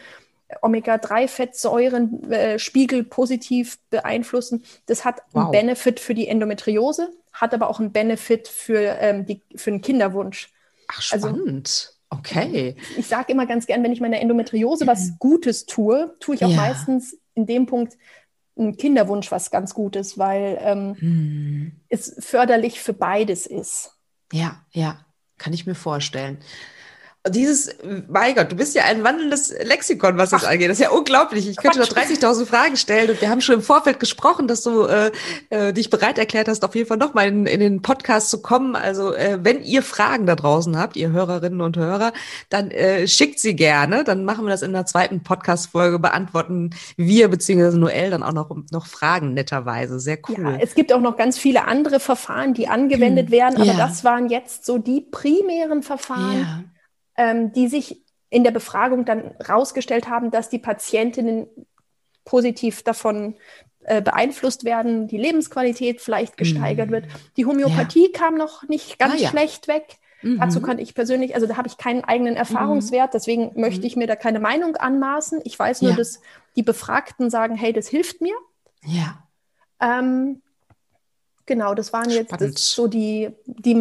[0.61, 4.65] Omega-3-Fettsäuren äh, Spiegel positiv beeinflussen.
[4.87, 5.45] Das hat wow.
[5.45, 9.81] einen Benefit für die Endometriose, hat aber auch einen Benefit für, ähm, die, für den
[9.81, 10.51] Kinderwunsch.
[10.89, 11.67] Ach, also spannend.
[11.67, 12.77] Also, Okay.
[12.97, 15.19] Ich sage immer ganz gern, wenn ich meiner Endometriose was.
[15.19, 16.57] Gutes tue, tue ich auch ja.
[16.57, 17.95] meistens in dem Punkt
[18.57, 21.73] einen Kinderwunsch was ganz Gutes, weil ähm, hm.
[21.89, 23.93] es förderlich für beides ist.
[24.33, 25.05] Ja, ja,
[25.39, 26.39] kann ich mir vorstellen
[27.31, 27.71] dieses,
[28.07, 30.69] mein Gott, du bist ja ein wandelndes Lexikon, was das Ach, angeht.
[30.69, 31.49] Das ist ja unglaublich.
[31.49, 34.83] Ich könnte noch 30.000 Fragen stellen und wir haben schon im Vorfeld gesprochen, dass du
[34.83, 35.11] äh,
[35.49, 38.77] äh, dich bereit erklärt hast, auf jeden Fall nochmal in, in den Podcast zu kommen.
[38.77, 42.13] Also äh, wenn ihr Fragen da draußen habt, ihr Hörerinnen und Hörer,
[42.51, 44.05] dann äh, schickt sie gerne.
[44.05, 48.55] Dann machen wir das in der zweiten Podcast-Folge, beantworten wir beziehungsweise Noel dann auch noch,
[48.71, 49.99] noch Fragen netterweise.
[49.99, 50.45] Sehr cool.
[50.45, 53.33] Ja, es gibt auch noch ganz viele andere Verfahren, die angewendet hm.
[53.33, 53.79] werden, aber ja.
[53.79, 56.41] das waren jetzt so die primären Verfahren.
[56.41, 56.65] Ja
[57.17, 61.47] ähm, die sich in der Befragung dann rausgestellt haben, dass die Patientinnen
[62.25, 63.37] positiv davon
[63.85, 66.93] äh, beeinflusst werden, die Lebensqualität vielleicht gesteigert mm.
[66.93, 67.05] wird.
[67.37, 68.19] Die Homöopathie ja.
[68.19, 69.29] kam noch nicht ganz ah, ja.
[69.29, 69.99] schlecht weg.
[70.23, 70.41] Mhm.
[70.41, 73.13] Dazu kann ich persönlich, also da habe ich keinen eigenen Erfahrungswert, mhm.
[73.13, 73.61] deswegen mhm.
[73.61, 75.43] möchte ich mir da keine Meinung anmaßen.
[75.45, 75.97] Ich weiß nur, ja.
[75.97, 76.21] dass
[76.57, 78.35] die Befragten sagen, hey, das hilft mir.
[78.87, 79.23] Ja.
[79.81, 80.41] Ähm,
[81.47, 83.75] Genau, das waren jetzt das so die, die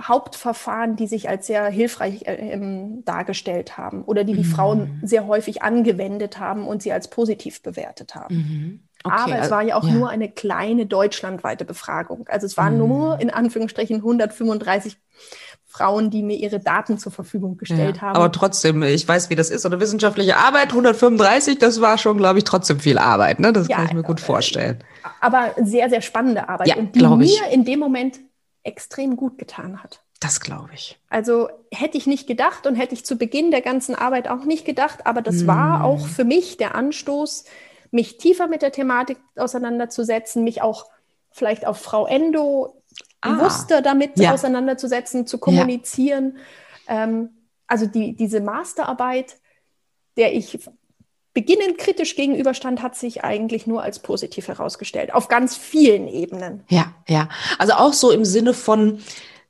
[0.00, 4.52] Hauptverfahren, die sich als sehr hilfreich äh, ähm, dargestellt haben oder die die mhm.
[4.52, 8.34] Frauen sehr häufig angewendet haben und sie als positiv bewertet haben.
[8.36, 8.88] Mhm.
[9.04, 9.92] Okay, Aber es war ja auch ja.
[9.92, 12.28] nur eine kleine deutschlandweite Befragung.
[12.28, 12.88] Also es waren mhm.
[12.88, 14.96] nur in Anführungsstrichen 135
[15.78, 18.16] Frauen, die mir ihre Daten zur Verfügung gestellt ja, haben.
[18.16, 19.64] Aber trotzdem, ich weiß, wie das ist.
[19.64, 23.38] Oder wissenschaftliche Arbeit, 135, das war schon, glaube ich, trotzdem viel Arbeit.
[23.38, 23.52] Ne?
[23.52, 24.82] Das ja, kann ich mir gut äh, vorstellen.
[25.20, 26.68] Aber sehr, sehr spannende Arbeit.
[26.68, 27.40] Ja, und die mir ich.
[27.52, 28.18] in dem Moment
[28.64, 30.02] extrem gut getan hat.
[30.20, 30.98] Das glaube ich.
[31.08, 34.64] Also hätte ich nicht gedacht und hätte ich zu Beginn der ganzen Arbeit auch nicht
[34.64, 35.46] gedacht, aber das mm.
[35.46, 37.44] war auch für mich der Anstoß,
[37.92, 40.86] mich tiefer mit der Thematik auseinanderzusetzen, mich auch
[41.30, 42.77] vielleicht auf Frau Endo
[43.20, 44.32] ah, bewusster damit ja.
[44.32, 46.38] auseinanderzusetzen, zu kommunizieren.
[46.88, 47.04] Ja.
[47.04, 47.30] Ähm,
[47.66, 49.36] also die, diese Masterarbeit,
[50.16, 50.58] der ich
[51.34, 56.64] beginnend kritisch gegenüberstand, hat sich eigentlich nur als positiv herausgestellt, auf ganz vielen Ebenen.
[56.68, 57.28] Ja, ja.
[57.58, 59.00] Also auch so im Sinne von,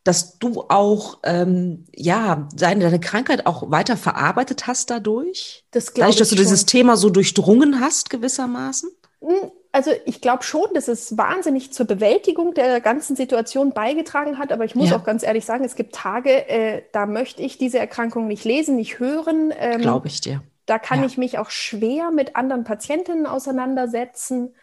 [0.05, 5.65] dass du auch ähm, ja deine, deine Krankheit auch weiter verarbeitet hast dadurch?
[5.71, 6.17] Das glaube ich.
[6.17, 6.45] Dass du schon.
[6.45, 8.91] dieses Thema so durchdrungen hast gewissermaßen?
[9.21, 14.53] Hm, also ich glaube schon, dass es wahnsinnig zur Bewältigung der ganzen Situation beigetragen hat,
[14.53, 14.97] aber ich muss ja.
[14.97, 18.77] auch ganz ehrlich sagen, es gibt Tage, äh, da möchte ich diese Erkrankung nicht lesen,
[18.77, 19.53] nicht hören.
[19.59, 20.43] Ähm, glaube ich dir.
[20.67, 21.07] Da kann ja.
[21.07, 24.55] ich mich auch schwer mit anderen Patientinnen auseinandersetzen.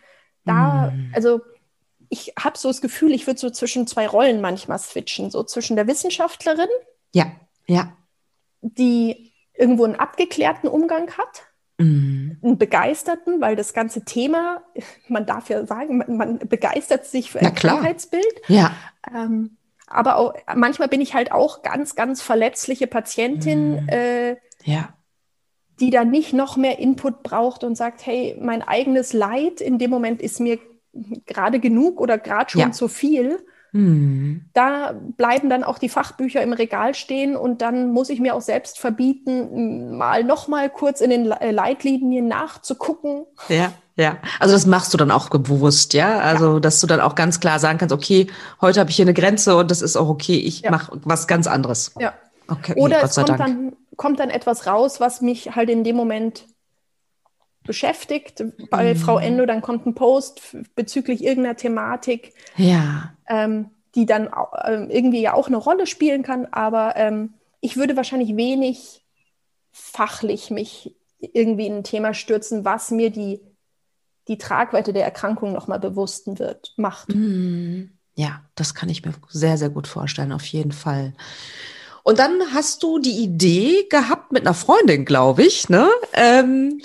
[0.44, 1.13] Da, mm.
[1.15, 1.41] also
[2.10, 5.76] ich habe so das Gefühl, ich würde so zwischen zwei Rollen manchmal switchen, so zwischen
[5.76, 6.70] der Wissenschaftlerin,
[7.13, 7.32] ja,
[7.68, 7.96] ja,
[8.62, 12.38] die irgendwo einen abgeklärten Umgang hat Mhm.
[12.42, 14.64] Einen begeisterten, weil das ganze Thema,
[15.08, 18.42] man darf ja sagen, man, man begeistert sich für ein Krankheitsbild.
[18.48, 18.72] Ja.
[19.14, 19.58] Ähm,
[19.88, 23.90] aber auch, manchmal bin ich halt auch ganz, ganz verletzliche Patientin, mhm.
[23.90, 24.30] äh,
[24.64, 24.94] ja.
[25.80, 29.92] die dann nicht noch mehr Input braucht und sagt, hey, mein eigenes Leid in dem
[29.92, 30.60] Moment ist mir
[31.26, 32.72] gerade genug oder gerade schon ja.
[32.72, 33.46] zu viel.
[33.76, 34.46] Mhm.
[34.54, 38.42] Da bleiben dann auch die Fachbücher im Regal stehen und dann muss ich mir auch
[38.42, 43.26] selbst verbieten, mal noch mal kurz in den äh, Leitlinien nachzugucken.
[43.50, 44.16] Ja, ja.
[44.40, 46.20] Also das machst du dann auch bewusst, ja?
[46.20, 46.60] Also, ja.
[46.62, 48.28] dass du dann auch ganz klar sagen kannst, okay,
[48.62, 50.72] heute habe ich hier eine Grenze und das ist auch okay, ich ja.
[50.72, 51.92] mache was ganz anderes.
[52.00, 52.14] Ja.
[52.48, 56.46] Okay, Oder es kommt dann, kommt dann etwas raus, was mich halt in dem Moment
[57.65, 58.43] beschäftigt.
[58.69, 58.97] Bei mhm.
[58.97, 60.41] Frau Endo, dann kommt ein Post
[60.75, 63.13] bezüglich irgendeiner Thematik, ja.
[63.28, 64.28] ähm, die dann
[64.63, 66.47] äh, irgendwie ja auch eine Rolle spielen kann.
[66.51, 69.01] Aber ähm, ich würde wahrscheinlich wenig
[69.71, 73.41] fachlich mich irgendwie in ein Thema stürzen, was mir die,
[74.28, 77.10] die Tragweite der Erkrankung nochmal bewusst wird, macht.
[77.10, 77.91] Mhm.
[78.15, 81.13] Ja, das kann ich mir sehr, sehr gut vorstellen, auf jeden Fall.
[82.04, 85.89] Und dann hast du die Idee gehabt mit einer Freundin, glaube ich, ne?
[86.13, 86.80] Ähm,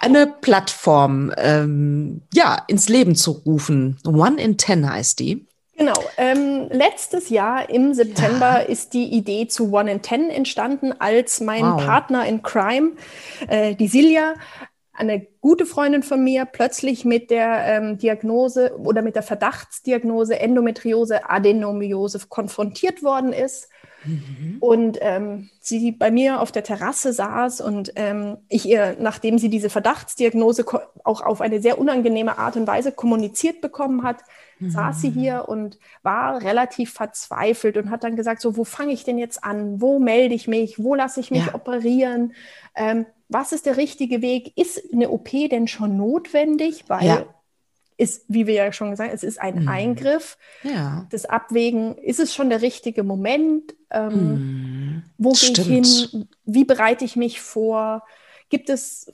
[0.00, 3.98] eine Plattform ähm, ja ins Leben zu rufen.
[4.06, 5.46] One in Ten heißt die.
[5.76, 5.94] Genau.
[6.16, 8.66] Ähm, letztes Jahr im September ja.
[8.66, 11.84] ist die Idee zu One in Ten entstanden, als mein wow.
[11.84, 12.92] Partner in Crime,
[13.48, 14.34] äh, die Silja,
[14.94, 21.28] eine gute Freundin von mir plötzlich mit der ähm, Diagnose oder mit der Verdachtsdiagnose Endometriose
[21.28, 23.68] Adenomiose konfrontiert worden ist.
[24.06, 24.56] Mhm.
[24.60, 29.48] Und ähm, sie bei mir auf der Terrasse saß und ähm, ich ihr, nachdem sie
[29.48, 30.64] diese Verdachtsdiagnose
[31.04, 34.18] auch auf eine sehr unangenehme Art und Weise kommuniziert bekommen hat,
[34.58, 34.70] mhm.
[34.70, 39.04] saß sie hier und war relativ verzweifelt und hat dann gesagt, so, wo fange ich
[39.04, 39.80] denn jetzt an?
[39.80, 40.82] Wo melde ich mich?
[40.82, 41.54] Wo lasse ich mich ja.
[41.54, 42.32] operieren?
[42.74, 44.56] Ähm, was ist der richtige Weg?
[44.56, 46.84] Ist eine OP denn schon notwendig?
[46.88, 47.26] Weil ja.
[47.96, 49.68] Ist, wie wir ja schon gesagt haben, es ist ein mhm.
[49.68, 50.36] Eingriff.
[50.62, 51.06] Ja.
[51.10, 53.74] Das Abwägen, ist es schon der richtige Moment?
[53.90, 55.02] Ähm, mhm.
[55.18, 56.28] Wo gehe ich hin?
[56.44, 58.02] Wie bereite ich mich vor?
[58.48, 59.12] Gibt es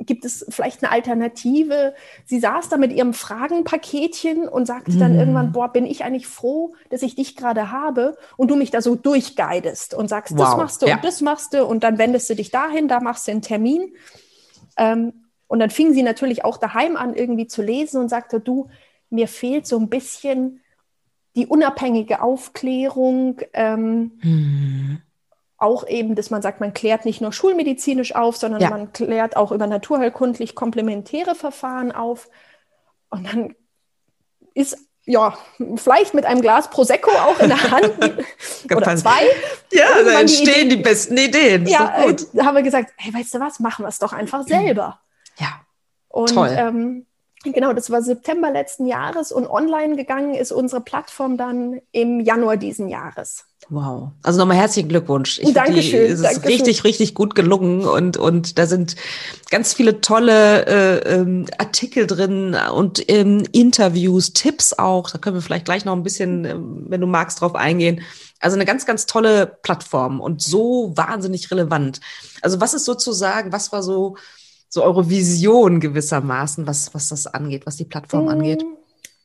[0.00, 1.94] gibt es vielleicht eine Alternative?
[2.24, 4.98] Sie saß da mit ihrem Fragenpaketchen und sagte mm.
[5.00, 5.18] dann mhm.
[5.18, 8.80] irgendwann, boah, bin ich eigentlich froh, dass ich dich gerade habe und du mich da
[8.80, 10.46] so durchguidest und sagst, wow.
[10.46, 10.96] das machst du ja.
[10.96, 13.92] und das machst du und dann wendest du dich dahin, da machst du einen Termin.
[14.76, 18.68] Ähm, und dann fing sie natürlich auch daheim an, irgendwie zu lesen und sagte, du,
[19.10, 20.60] mir fehlt so ein bisschen
[21.34, 23.40] die unabhängige Aufklärung.
[23.52, 25.02] Ähm, mm
[25.58, 28.70] auch eben, dass man sagt, man klärt nicht nur schulmedizinisch auf, sondern ja.
[28.70, 32.28] man klärt auch über naturheilkundlich komplementäre Verfahren auf.
[33.10, 33.54] Und dann
[34.54, 35.36] ist ja,
[35.76, 37.92] vielleicht mit einem Glas Prosecco auch in der Hand
[38.72, 39.26] oder zwei.
[39.72, 41.66] Ja, da entstehen die, die, besten Ideen.
[41.66, 44.42] Ja, äh, da haben wir gesagt, hey, weißt du was, machen wir es doch einfach
[44.46, 45.00] selber.
[46.18, 46.50] Und, toll.
[46.50, 47.06] Ähm,
[47.44, 52.56] genau, das war September letzten Jahres und online gegangen ist unsere Plattform dann im Januar
[52.56, 53.44] diesen Jahres.
[53.70, 54.12] Wow.
[54.22, 55.38] Also nochmal herzlichen Glückwunsch.
[55.38, 56.06] Ich Dankeschön.
[56.06, 56.50] Die, es ist Dankeschön.
[56.50, 58.96] richtig, richtig gut gelungen und, und da sind
[59.50, 65.10] ganz viele tolle äh, ähm, Artikel drin und ähm, Interviews, Tipps auch.
[65.10, 68.00] Da können wir vielleicht gleich noch ein bisschen, äh, wenn du magst, drauf eingehen.
[68.40, 72.00] Also eine ganz, ganz tolle Plattform und so wahnsinnig relevant.
[72.40, 74.16] Also was ist sozusagen, was war so,
[74.68, 78.28] so eure Vision gewissermaßen, was, was das angeht, was die Plattform mm.
[78.28, 78.64] angeht?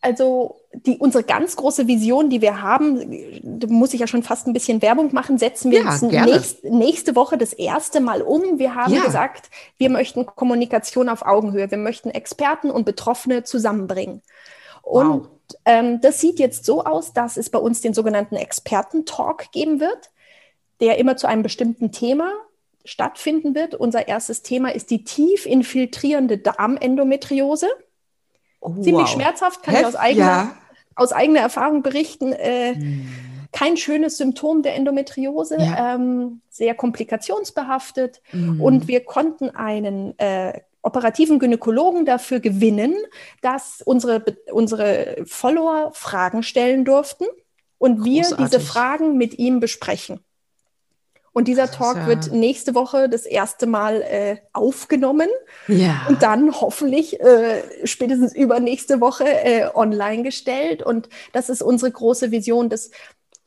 [0.03, 2.99] Also die, unsere ganz große Vision, die wir haben,
[3.41, 7.15] da muss ich ja schon fast ein bisschen Werbung machen, setzen wir ja, nächst, nächste
[7.15, 8.59] Woche das erste Mal um.
[8.59, 9.05] Wir haben ja.
[9.05, 11.71] gesagt, wir möchten Kommunikation auf Augenhöhe.
[11.71, 14.21] Wir möchten Experten und Betroffene zusammenbringen.
[14.81, 15.27] Und wow.
[15.63, 20.11] ähm, das sieht jetzt so aus, dass es bei uns den sogenannten Experten-Talk geben wird,
[20.81, 22.33] der immer zu einem bestimmten Thema
[22.85, 23.75] stattfinden wird.
[23.75, 27.67] Unser erstes Thema ist die tief infiltrierende Darmendometriose.
[28.59, 29.09] Oh, Ziemlich wow.
[29.09, 30.57] schmerzhaft, kann Heft, ich aus eigener, ja.
[30.95, 32.33] aus eigener Erfahrung berichten.
[32.33, 33.07] Äh, hm.
[33.51, 35.95] Kein schönes Symptom der Endometriose, ja.
[35.95, 38.21] ähm, sehr komplikationsbehaftet.
[38.31, 38.59] Mhm.
[38.59, 42.95] Und wir konnten einen äh, operativen Gynäkologen dafür gewinnen,
[43.41, 47.25] dass unsere, unsere Follower Fragen stellen durften
[47.77, 50.19] und wir diese Fragen mit ihm besprechen.
[51.33, 52.07] Und dieser Talk ja.
[52.07, 55.29] wird nächste Woche das erste Mal äh, aufgenommen
[55.67, 56.05] ja.
[56.07, 60.83] und dann hoffentlich äh, spätestens übernächste Woche äh, online gestellt.
[60.83, 62.91] Und das ist unsere große Vision, dass,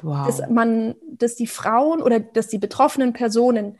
[0.02, 0.26] wow.
[0.26, 3.78] dass man, dass die Frauen oder dass die betroffenen Personen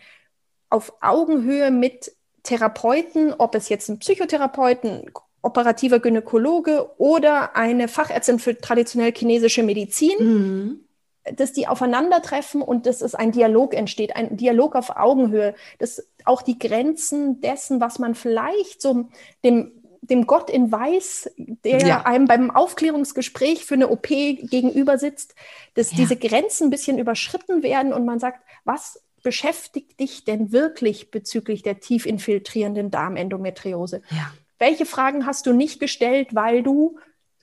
[0.71, 2.13] auf Augenhöhe mit
[2.45, 5.11] Therapeuten, ob es jetzt ein Psychotherapeuten,
[5.43, 10.86] operativer Gynäkologe oder eine Fachärztin für traditionell chinesische Medizin, mhm
[11.35, 16.43] dass die aufeinandertreffen und dass es ein Dialog entsteht, ein Dialog auf Augenhöhe, dass auch
[16.43, 19.09] die Grenzen dessen, was man vielleicht so
[19.45, 22.03] dem, dem Gott in Weiß, der ja.
[22.05, 25.35] einem beim Aufklärungsgespräch für eine OP gegenüber sitzt,
[25.75, 25.99] dass ja.
[25.99, 31.63] diese Grenzen ein bisschen überschritten werden und man sagt, was beschäftigt dich denn wirklich bezüglich
[31.63, 34.03] der tief infiltrierenden Darmendometriose?
[34.11, 34.33] Ja.
[34.59, 36.99] Welche Fragen hast du nicht gestellt, weil du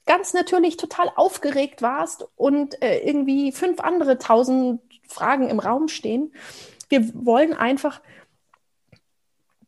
[0.06, 6.34] ganz natürlich total aufgeregt warst und äh, irgendwie fünf andere tausend Fragen im Raum stehen.
[6.90, 8.02] Wir wollen einfach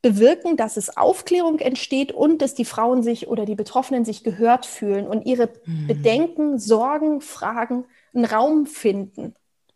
[0.02, 4.66] bewirken, dass es Aufklärung entsteht und dass die Frauen sich oder die Betroffenen sich gehört
[4.66, 5.88] fühlen und ihre mhm.
[5.88, 9.34] Bedenken, Sorgen, Fragen einen Raum finden.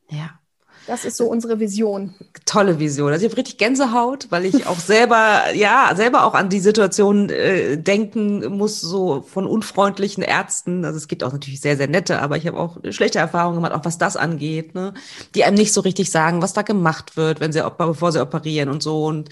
[0.09, 0.38] Ja.
[0.89, 2.15] Das ist so unsere Vision.
[2.47, 3.11] Tolle Vision.
[3.11, 7.29] Also ich habe richtig Gänsehaut, weil ich auch selber, ja, selber auch an die Situation
[7.29, 10.83] äh, denken muss, so von unfreundlichen Ärzten.
[10.85, 13.73] Also es gibt auch natürlich sehr, sehr nette, aber ich habe auch schlechte Erfahrungen gemacht,
[13.73, 14.95] auch was das angeht, ne?
[15.35, 18.69] die einem nicht so richtig sagen, was da gemacht wird, wenn sie, bevor sie operieren
[18.69, 19.05] und so.
[19.05, 19.29] Und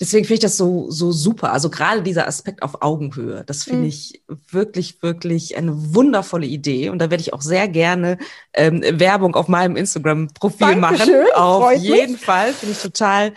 [0.00, 1.52] deswegen finde ich das so, so super.
[1.52, 3.88] Also gerade dieser Aspekt auf Augenhöhe, das finde mhm.
[3.88, 6.90] ich wirklich, wirklich eine wundervolle Idee.
[6.90, 8.18] Und da werde ich auch sehr gerne
[8.52, 11.10] ähm, Werbung auf meinem Instagram-Profil machen.
[11.34, 12.20] Auf jeden mich.
[12.20, 12.52] Fall.
[12.52, 13.32] Finde ich total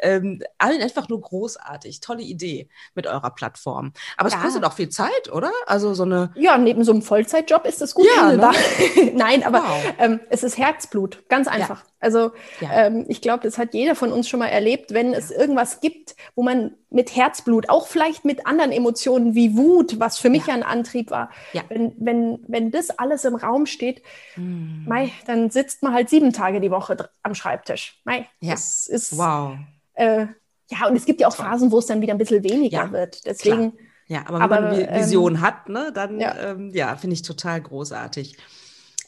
[0.00, 2.00] ähm, allen einfach nur großartig.
[2.00, 3.92] Tolle Idee mit eurer Plattform.
[4.16, 4.36] Aber ja.
[4.36, 5.50] es kostet auch viel Zeit, oder?
[5.66, 6.32] Also so eine.
[6.36, 8.50] Ja, neben so einem Vollzeitjob ist das gut ja, Ne?
[9.14, 9.94] Nein, aber wow.
[9.98, 11.28] ähm, es ist Herzblut.
[11.28, 11.84] Ganz einfach.
[11.84, 11.90] Ja.
[12.00, 12.86] Also ja.
[12.86, 16.14] ähm, ich glaube, das hat jeder von uns schon mal erlebt, wenn es irgendwas gibt,
[16.34, 20.54] wo man mit Herzblut, auch vielleicht mit anderen Emotionen wie Wut, was für mich ja,
[20.54, 21.30] ein Antrieb war,
[21.68, 24.02] wenn, wenn, wenn das alles im Raum steht,
[24.34, 24.84] hm.
[24.86, 28.00] Mei, dann sitzt man halt sieben Tage die Woche am Schreibtisch.
[28.04, 28.52] Mei, ja.
[28.52, 29.56] das ist wow.
[29.96, 30.26] Äh,
[30.70, 32.92] ja, und es gibt ja auch Phasen, wo es dann wieder ein bisschen weniger ja,
[32.92, 33.26] wird.
[33.26, 33.72] Deswegen.
[33.72, 33.86] Klar.
[34.08, 37.14] Ja, aber wenn aber, man eine Vision ähm, hat, ne, dann ja, ähm, ja finde
[37.14, 38.36] ich total großartig.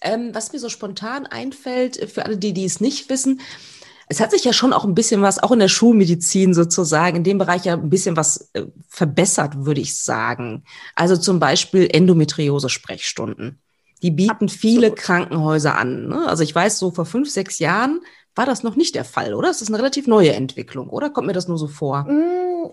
[0.01, 3.41] Ähm, was mir so spontan einfällt, äh, für alle, die, die es nicht wissen,
[4.09, 7.25] es hat sich ja schon auch ein bisschen was, auch in der Schulmedizin sozusagen, in
[7.25, 10.65] dem Bereich ja ein bisschen was äh, verbessert, würde ich sagen.
[10.95, 13.61] Also zum Beispiel Endometriose-Sprechstunden.
[14.03, 14.53] Die bieten Absolut.
[14.53, 16.09] viele Krankenhäuser an.
[16.09, 16.27] Ne?
[16.27, 18.01] Also ich weiß, so vor fünf, sechs Jahren
[18.39, 19.51] war das noch nicht der Fall, oder?
[19.51, 21.11] Es ist eine relativ neue Entwicklung, oder?
[21.11, 22.05] Kommt mir das nur so vor?
[22.05, 22.71] Mm,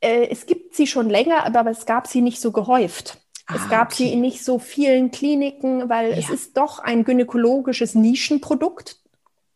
[0.00, 3.18] äh, es gibt sie schon länger, aber es gab sie nicht so gehäuft.
[3.46, 4.02] Ah, es gab okay.
[4.02, 6.16] sie in nicht so vielen Kliniken, weil ja.
[6.16, 8.98] es ist doch ein gynäkologisches Nischenprodukt,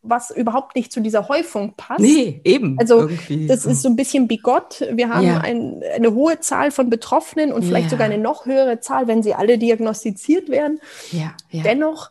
[0.01, 1.99] was überhaupt nicht zu dieser Häufung passt.
[1.99, 2.77] Nee, eben.
[2.79, 3.45] Also irgendwie.
[3.47, 4.85] das ist so ein bisschen bigott.
[4.93, 5.39] Wir haben ja.
[5.39, 7.89] ein, eine hohe Zahl von Betroffenen und vielleicht ja.
[7.91, 10.79] sogar eine noch höhere Zahl, wenn sie alle diagnostiziert werden.
[11.11, 11.35] Ja.
[11.51, 12.09] Dennoch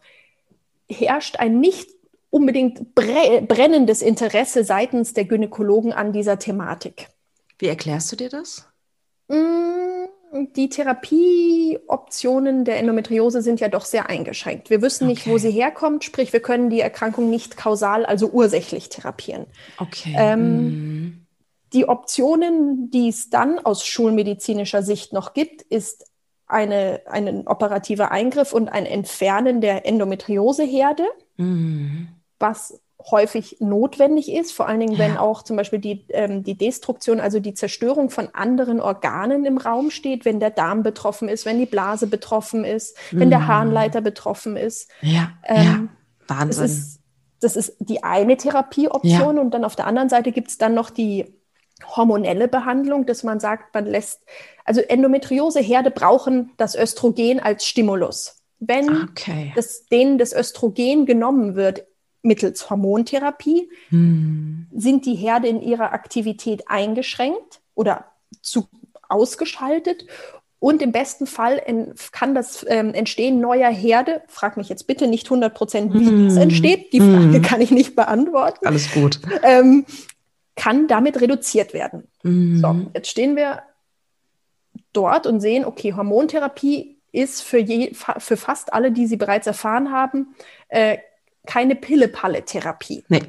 [0.88, 1.88] herrscht ein nicht
[2.30, 7.08] unbedingt brennendes Interesse seitens der Gynäkologen an dieser Thematik.
[7.58, 8.66] Wie erklärst du dir das?
[9.28, 10.06] Mm,
[10.54, 14.70] die Therapieoptionen der Endometriose sind ja doch sehr eingeschränkt.
[14.70, 15.30] Wir wissen nicht, okay.
[15.32, 19.46] wo sie herkommt, sprich, wir können die Erkrankung nicht kausal, also ursächlich therapieren.
[19.78, 20.14] Okay.
[20.16, 21.26] Ähm, mm.
[21.72, 26.06] Die Optionen, die es dann aus schulmedizinischer Sicht noch gibt, ist
[26.46, 31.04] eine, ein operativer Eingriff und ein Entfernen der Endometrioseherde.
[31.36, 32.06] Mm
[32.40, 35.20] was häufig notwendig ist, vor allen Dingen, wenn ja.
[35.20, 39.90] auch zum Beispiel die, ähm, die Destruktion, also die Zerstörung von anderen Organen im Raum
[39.90, 43.20] steht, wenn der Darm betroffen ist, wenn die Blase betroffen ist, mhm.
[43.20, 43.46] wenn der mhm.
[43.46, 44.90] Harnleiter betroffen ist.
[45.00, 45.64] Ja, ähm,
[46.29, 46.37] ja.
[46.37, 46.62] Wahnsinn.
[46.62, 47.00] Das ist,
[47.40, 49.42] das ist die eine Therapieoption ja.
[49.42, 51.40] und dann auf der anderen Seite gibt es dann noch die
[51.96, 54.20] hormonelle Behandlung, dass man sagt, man lässt,
[54.66, 58.37] also Endometrioseherde brauchen das Östrogen als Stimulus.
[58.59, 59.53] Wenn okay.
[59.57, 61.87] das, denen das Östrogen genommen wird
[62.22, 64.66] mittels Hormontherapie hm.
[64.72, 68.06] sind die Herde in ihrer Aktivität eingeschränkt oder
[68.42, 68.68] zu,
[69.09, 70.06] ausgeschaltet.
[70.59, 75.06] Und im besten Fall in, kann das ähm, Entstehen neuer Herde, frag mich jetzt bitte
[75.06, 76.28] nicht 100 Prozent, wie mm.
[76.28, 77.42] das entsteht, die Frage mm.
[77.42, 78.66] kann ich nicht beantworten.
[78.66, 79.20] Alles gut.
[79.42, 79.87] Ähm,
[80.56, 82.09] kann damit reduziert werden.
[82.22, 82.59] Mm.
[82.59, 83.62] So, jetzt stehen wir
[84.92, 89.90] dort und sehen, okay, Hormontherapie ist für, je, für fast alle, die sie bereits erfahren
[89.90, 90.35] haben,
[90.68, 90.98] äh,
[91.46, 93.05] keine Pille-Palle-Therapie.
[93.09, 93.22] Nee.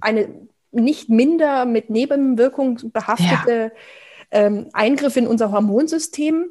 [0.00, 0.28] Eine
[0.70, 3.70] nicht minder mit Nebenwirkungen behaftete ja.
[4.30, 6.50] ähm, Eingriff in unser Hormonsystem,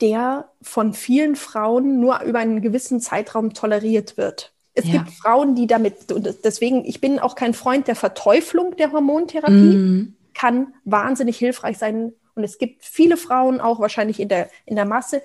[0.00, 4.52] der von vielen Frauen nur über einen gewissen Zeitraum toleriert wird.
[4.74, 4.94] Es ja.
[4.94, 9.76] gibt Frauen, die damit, und deswegen, ich bin auch kein Freund der Verteuflung der Hormontherapie,
[9.76, 10.16] mm.
[10.34, 12.12] kann wahnsinnig hilfreich sein.
[12.34, 15.22] Und es gibt viele Frauen, auch wahrscheinlich in der, in der Masse,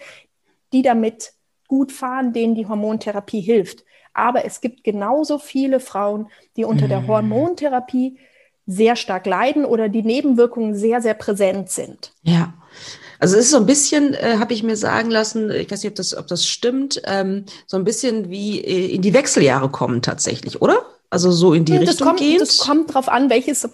[0.71, 1.33] die damit
[1.67, 3.83] gut fahren, denen die Hormontherapie hilft.
[4.13, 6.89] Aber es gibt genauso viele Frauen, die unter mhm.
[6.89, 8.17] der Hormontherapie
[8.65, 12.11] sehr stark leiden oder die Nebenwirkungen sehr, sehr präsent sind.
[12.21, 12.53] Ja.
[13.19, 15.91] Also es ist so ein bisschen, äh, habe ich mir sagen lassen, ich weiß nicht,
[15.91, 20.01] ob das, ob das stimmt, ähm, so ein bisschen wie äh, in die Wechseljahre kommen
[20.01, 20.85] tatsächlich, oder?
[21.09, 22.39] Also so in die das Richtung kommt, geht.
[22.39, 23.67] Das kommt darauf an, welches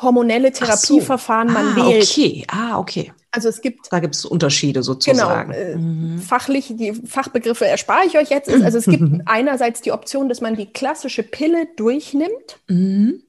[0.00, 1.54] hormonelle Therapieverfahren so.
[1.54, 2.04] man ah, wählt.
[2.10, 3.12] Okay, ah, okay.
[3.30, 3.90] Also es gibt.
[3.90, 5.52] Da gibt es Unterschiede sozusagen.
[5.52, 5.62] Genau.
[5.62, 6.18] Äh, mhm.
[6.20, 8.50] Fachlich, die Fachbegriffe erspare ich euch jetzt.
[8.50, 12.58] Also es gibt einerseits die Option, dass man die klassische Pille durchnimmt.
[12.68, 13.22] Mhm.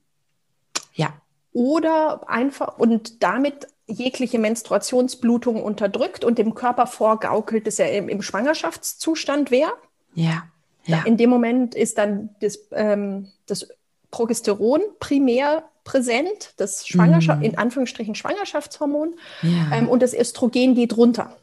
[0.93, 1.13] Ja.
[1.53, 8.21] Oder einfach und damit jegliche Menstruationsblutung unterdrückt und dem Körper vorgaukelt, dass er im, im
[8.21, 9.71] Schwangerschaftszustand wäre.
[10.15, 10.43] Ja.
[10.85, 11.03] ja.
[11.03, 13.67] In dem Moment ist dann das, ähm, das
[14.11, 17.45] Progesteron primär präsent, das Schwangerschaft, mm.
[17.45, 19.77] in Anführungsstrichen Schwangerschaftshormon, ja.
[19.77, 21.35] ähm, und das Östrogen geht runter.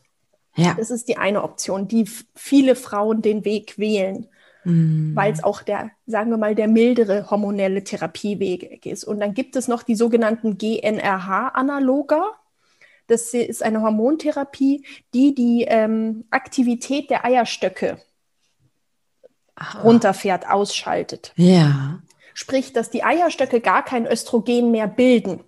[0.57, 0.75] Ja.
[0.75, 4.29] Das ist die eine Option, die viele Frauen den Weg wählen,
[4.65, 5.15] mm.
[5.15, 9.05] weil es auch der, sagen wir mal, der mildere hormonelle Therapieweg ist.
[9.05, 12.31] Und dann gibt es noch die sogenannten GNRH-Analoga.
[13.07, 17.99] Das ist eine Hormontherapie, die die ähm, Aktivität der Eierstöcke
[19.83, 21.33] runterfährt, ausschaltet.
[21.37, 22.01] Ja.
[22.41, 25.41] Sprich, dass die Eierstöcke gar kein Östrogen mehr bilden.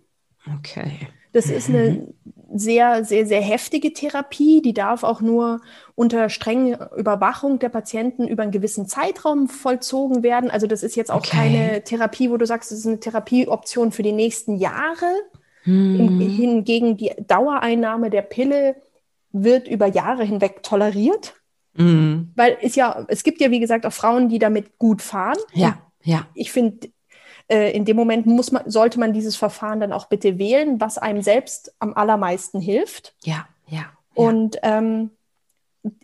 [0.58, 1.08] Okay.
[1.32, 2.14] Das ist eine mhm.
[2.52, 4.60] sehr, sehr, sehr heftige Therapie.
[4.60, 5.62] Die darf auch nur
[5.94, 10.50] unter strengen Überwachung der Patienten über einen gewissen Zeitraum vollzogen werden.
[10.50, 11.34] Also das ist jetzt auch okay.
[11.34, 15.06] keine Therapie, wo du sagst, es ist eine Therapieoption für die nächsten Jahre.
[15.64, 16.20] Mhm.
[16.20, 18.76] Hingegen die Dauereinnahme der Pille
[19.30, 21.36] wird über Jahre hinweg toleriert.
[21.72, 22.32] Mhm.
[22.36, 25.38] Weil es ja, es gibt ja, wie gesagt, auch Frauen, die damit gut fahren.
[25.54, 26.26] Ja, ja.
[26.34, 26.88] Ich finde,
[27.48, 30.98] äh, in dem Moment muss man, sollte man dieses Verfahren dann auch bitte wählen, was
[30.98, 33.14] einem selbst am allermeisten hilft.
[33.24, 33.78] Ja, ja.
[33.78, 33.86] ja.
[34.14, 35.10] Und ähm,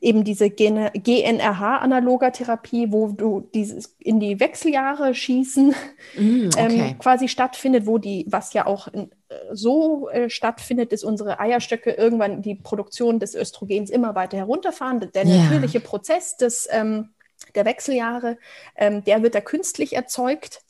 [0.01, 5.75] eben diese GNRH-analoger Therapie, wo du dieses in die Wechseljahre schießen
[6.19, 6.91] mm, okay.
[6.91, 11.39] ähm, quasi stattfindet, wo die, was ja auch in, äh, so äh, stattfindet, dass unsere
[11.39, 14.99] Eierstöcke irgendwann die Produktion des Östrogens immer weiter herunterfahren.
[15.15, 15.45] Der yeah.
[15.45, 17.11] natürliche Prozess des, ähm,
[17.59, 18.39] der Wechseljahre,
[18.77, 20.63] ähm, der wird da künstlich erzeugt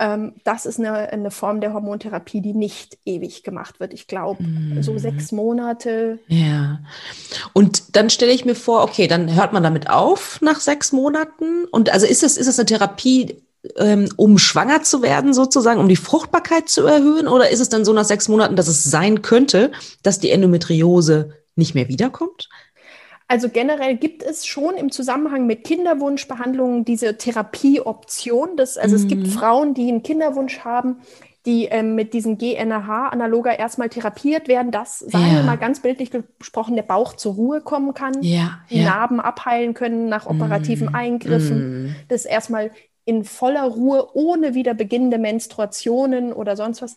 [0.00, 3.92] ähm, das ist eine, eine, Form der Hormontherapie, die nicht ewig gemacht wird.
[3.92, 4.82] Ich glaube, mm.
[4.82, 6.18] so sechs Monate.
[6.26, 6.80] Ja.
[7.52, 11.66] Und dann stelle ich mir vor, okay, dann hört man damit auf nach sechs Monaten.
[11.66, 13.42] Und also ist das, ist das eine Therapie,
[13.76, 17.28] ähm, um schwanger zu werden, sozusagen, um die Fruchtbarkeit zu erhöhen?
[17.28, 19.70] Oder ist es dann so nach sechs Monaten, dass es sein könnte,
[20.02, 22.48] dass die Endometriose nicht mehr wiederkommt?
[23.30, 28.56] Also generell gibt es schon im Zusammenhang mit Kinderwunschbehandlungen diese Therapieoption.
[28.56, 29.02] Das, also mhm.
[29.02, 29.30] es gibt mhm.
[29.30, 30.96] Frauen, die einen Kinderwunsch haben,
[31.46, 35.34] die ähm, mit diesem GNRH-Analoger erstmal therapiert werden, dass, sagen ja.
[35.34, 38.90] wir mal ganz bildlich gesprochen, der Bauch zur Ruhe kommen kann, ja, die ja.
[38.90, 40.94] Narben abheilen können nach operativen mm.
[40.96, 41.96] Eingriffen, mm.
[42.08, 42.72] das erstmal
[43.04, 46.96] in voller Ruhe, ohne wieder beginnende Menstruationen oder sonst was.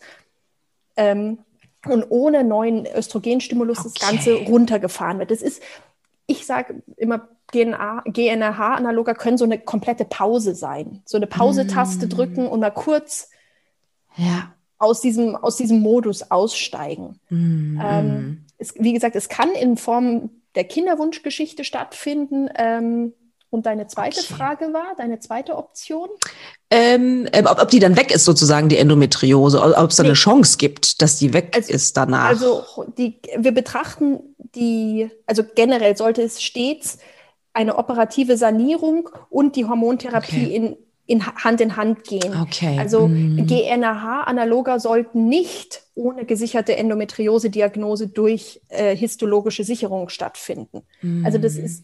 [0.98, 1.38] Ähm,
[1.86, 3.92] und ohne neuen Östrogenstimulus okay.
[3.94, 5.30] das Ganze runtergefahren wird.
[5.30, 5.62] Das ist
[6.28, 11.02] ich sage immer, GNRH-Analoger können so eine komplette Pause sein.
[11.06, 12.10] So eine Pause-Taste mm.
[12.10, 13.30] drücken und mal kurz
[14.16, 14.54] ja.
[14.80, 17.20] aus, diesem, aus diesem Modus aussteigen.
[17.30, 17.80] Mm.
[17.84, 22.50] Ähm, es, wie gesagt, es kann in Form der Kinderwunschgeschichte stattfinden.
[22.56, 23.14] Ähm,
[23.54, 24.34] und deine zweite okay.
[24.34, 26.10] Frage war, deine zweite Option?
[26.72, 30.10] Ähm, ähm, ob, ob, die dann weg ist, sozusagen, die Endometriose, ob es da nee.
[30.10, 32.30] eine Chance gibt, dass die weg also, ist danach.
[32.30, 32.64] Also
[32.98, 34.20] die, wir betrachten
[34.56, 36.98] die, also generell sollte es stets
[37.54, 40.56] eine operative Sanierung und die Hormontherapie okay.
[40.56, 40.76] in,
[41.06, 42.36] in Hand in Hand gehen.
[42.42, 42.78] Okay.
[42.80, 43.46] Also mm.
[43.46, 50.82] GNRH-Analoger sollten nicht ohne gesicherte Endometriose-Diagnose durch äh, histologische Sicherung stattfinden.
[51.04, 51.24] Mm.
[51.24, 51.84] Also das ist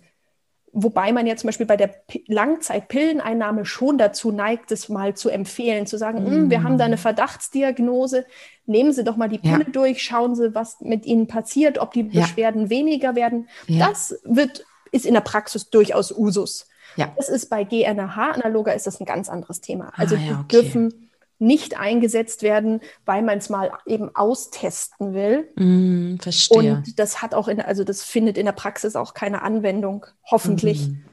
[0.72, 1.92] Wobei man ja zum Beispiel bei der
[2.28, 6.50] Langzeitpilleneinnahme schon dazu neigt, es mal zu empfehlen, zu sagen, mm.
[6.52, 7.00] wir haben da eine mm.
[7.00, 8.26] Verdachtsdiagnose,
[8.66, 9.72] nehmen Sie doch mal die Pille ja.
[9.72, 12.70] durch, schauen Sie, was mit Ihnen passiert, ob die Beschwerden ja.
[12.70, 13.50] weniger werden.
[13.68, 13.90] Ja.
[13.90, 16.68] Das wird, ist in der Praxis durchaus Usus.
[16.96, 17.14] Ja.
[17.18, 19.92] Das ist bei GNRH-Analoger ist das ein ganz anderes Thema.
[19.96, 20.46] Also ah, die okay.
[20.50, 21.09] dürfen
[21.40, 25.50] nicht eingesetzt werden, weil man es mal eben austesten will.
[25.56, 26.76] Mm, verstehe.
[26.76, 30.90] Und das hat auch in, also das findet in der Praxis auch keine Anwendung, hoffentlich.
[30.90, 31.04] Mm.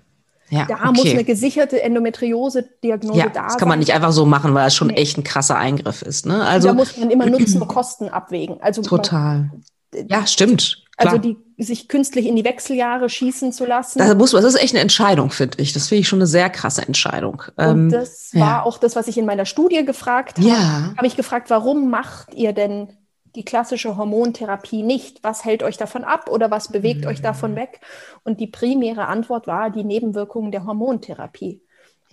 [0.48, 0.92] Ja, da okay.
[0.92, 3.44] muss eine gesicherte Endometriose-Diagnose ja, da sein.
[3.44, 4.94] Das kann man nicht einfach so machen, weil das schon nee.
[4.94, 6.26] echt ein krasser Eingriff ist.
[6.26, 6.44] Ne?
[6.44, 8.60] Also, da muss man immer Nutzen und Kosten abwägen.
[8.60, 9.50] Also total.
[9.92, 10.84] Man, ja, stimmt.
[10.96, 13.98] Also die sich künstlich in die Wechseljahre schießen zu lassen.
[13.98, 15.72] Das, muss, das ist echt eine Entscheidung, finde ich.
[15.72, 17.42] Das finde ich schon eine sehr krasse Entscheidung.
[17.56, 18.40] Und ähm, das ja.
[18.40, 20.48] war auch das, was ich in meiner Studie gefragt habe.
[20.48, 20.94] Ja.
[20.96, 22.88] Habe ich gefragt, warum macht ihr denn
[23.34, 25.22] die klassische Hormontherapie nicht?
[25.22, 27.08] Was hält euch davon ab oder was bewegt mhm.
[27.08, 27.80] euch davon weg?
[28.24, 31.62] Und die primäre Antwort war die Nebenwirkungen der Hormontherapie.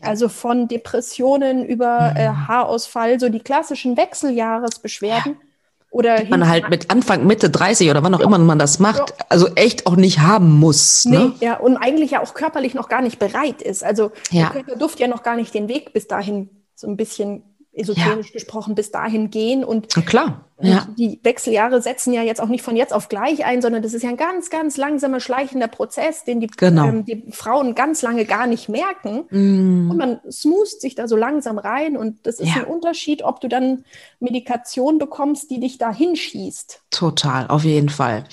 [0.01, 2.17] Also von Depressionen über mhm.
[2.17, 5.37] äh, Haarausfall, so die klassischen Wechseljahresbeschwerden.
[5.39, 5.52] Ja
[5.93, 9.25] oder man halt mit Anfang, Mitte 30 oder wann auch immer man das macht, ja.
[9.29, 11.05] also echt auch nicht haben muss.
[11.05, 11.33] Ne?
[11.39, 13.83] Nee, ja, und eigentlich ja auch körperlich noch gar nicht bereit ist.
[13.83, 14.49] Also ja.
[14.49, 17.43] der Körper durfte ja noch gar nicht den Weg bis dahin so ein bisschen
[17.73, 18.33] esoterisch ja.
[18.33, 19.63] gesprochen bis dahin gehen.
[19.63, 20.45] Und, klar.
[20.61, 20.87] Ja.
[20.97, 24.03] die Wechseljahre setzen ja jetzt auch nicht von jetzt auf gleich ein, sondern das ist
[24.03, 26.85] ja ein ganz, ganz langsamer, schleichender Prozess, den die, genau.
[26.85, 29.25] ähm, die Frauen ganz lange gar nicht merken.
[29.29, 29.91] Mm.
[29.91, 31.97] Und man smoost sich da so langsam rein.
[31.97, 32.61] Und das ist ja.
[32.61, 33.83] ein Unterschied, ob du dann
[34.19, 36.81] Medikation bekommst, die dich da hinschießt.
[36.91, 38.23] Total, auf jeden Fall.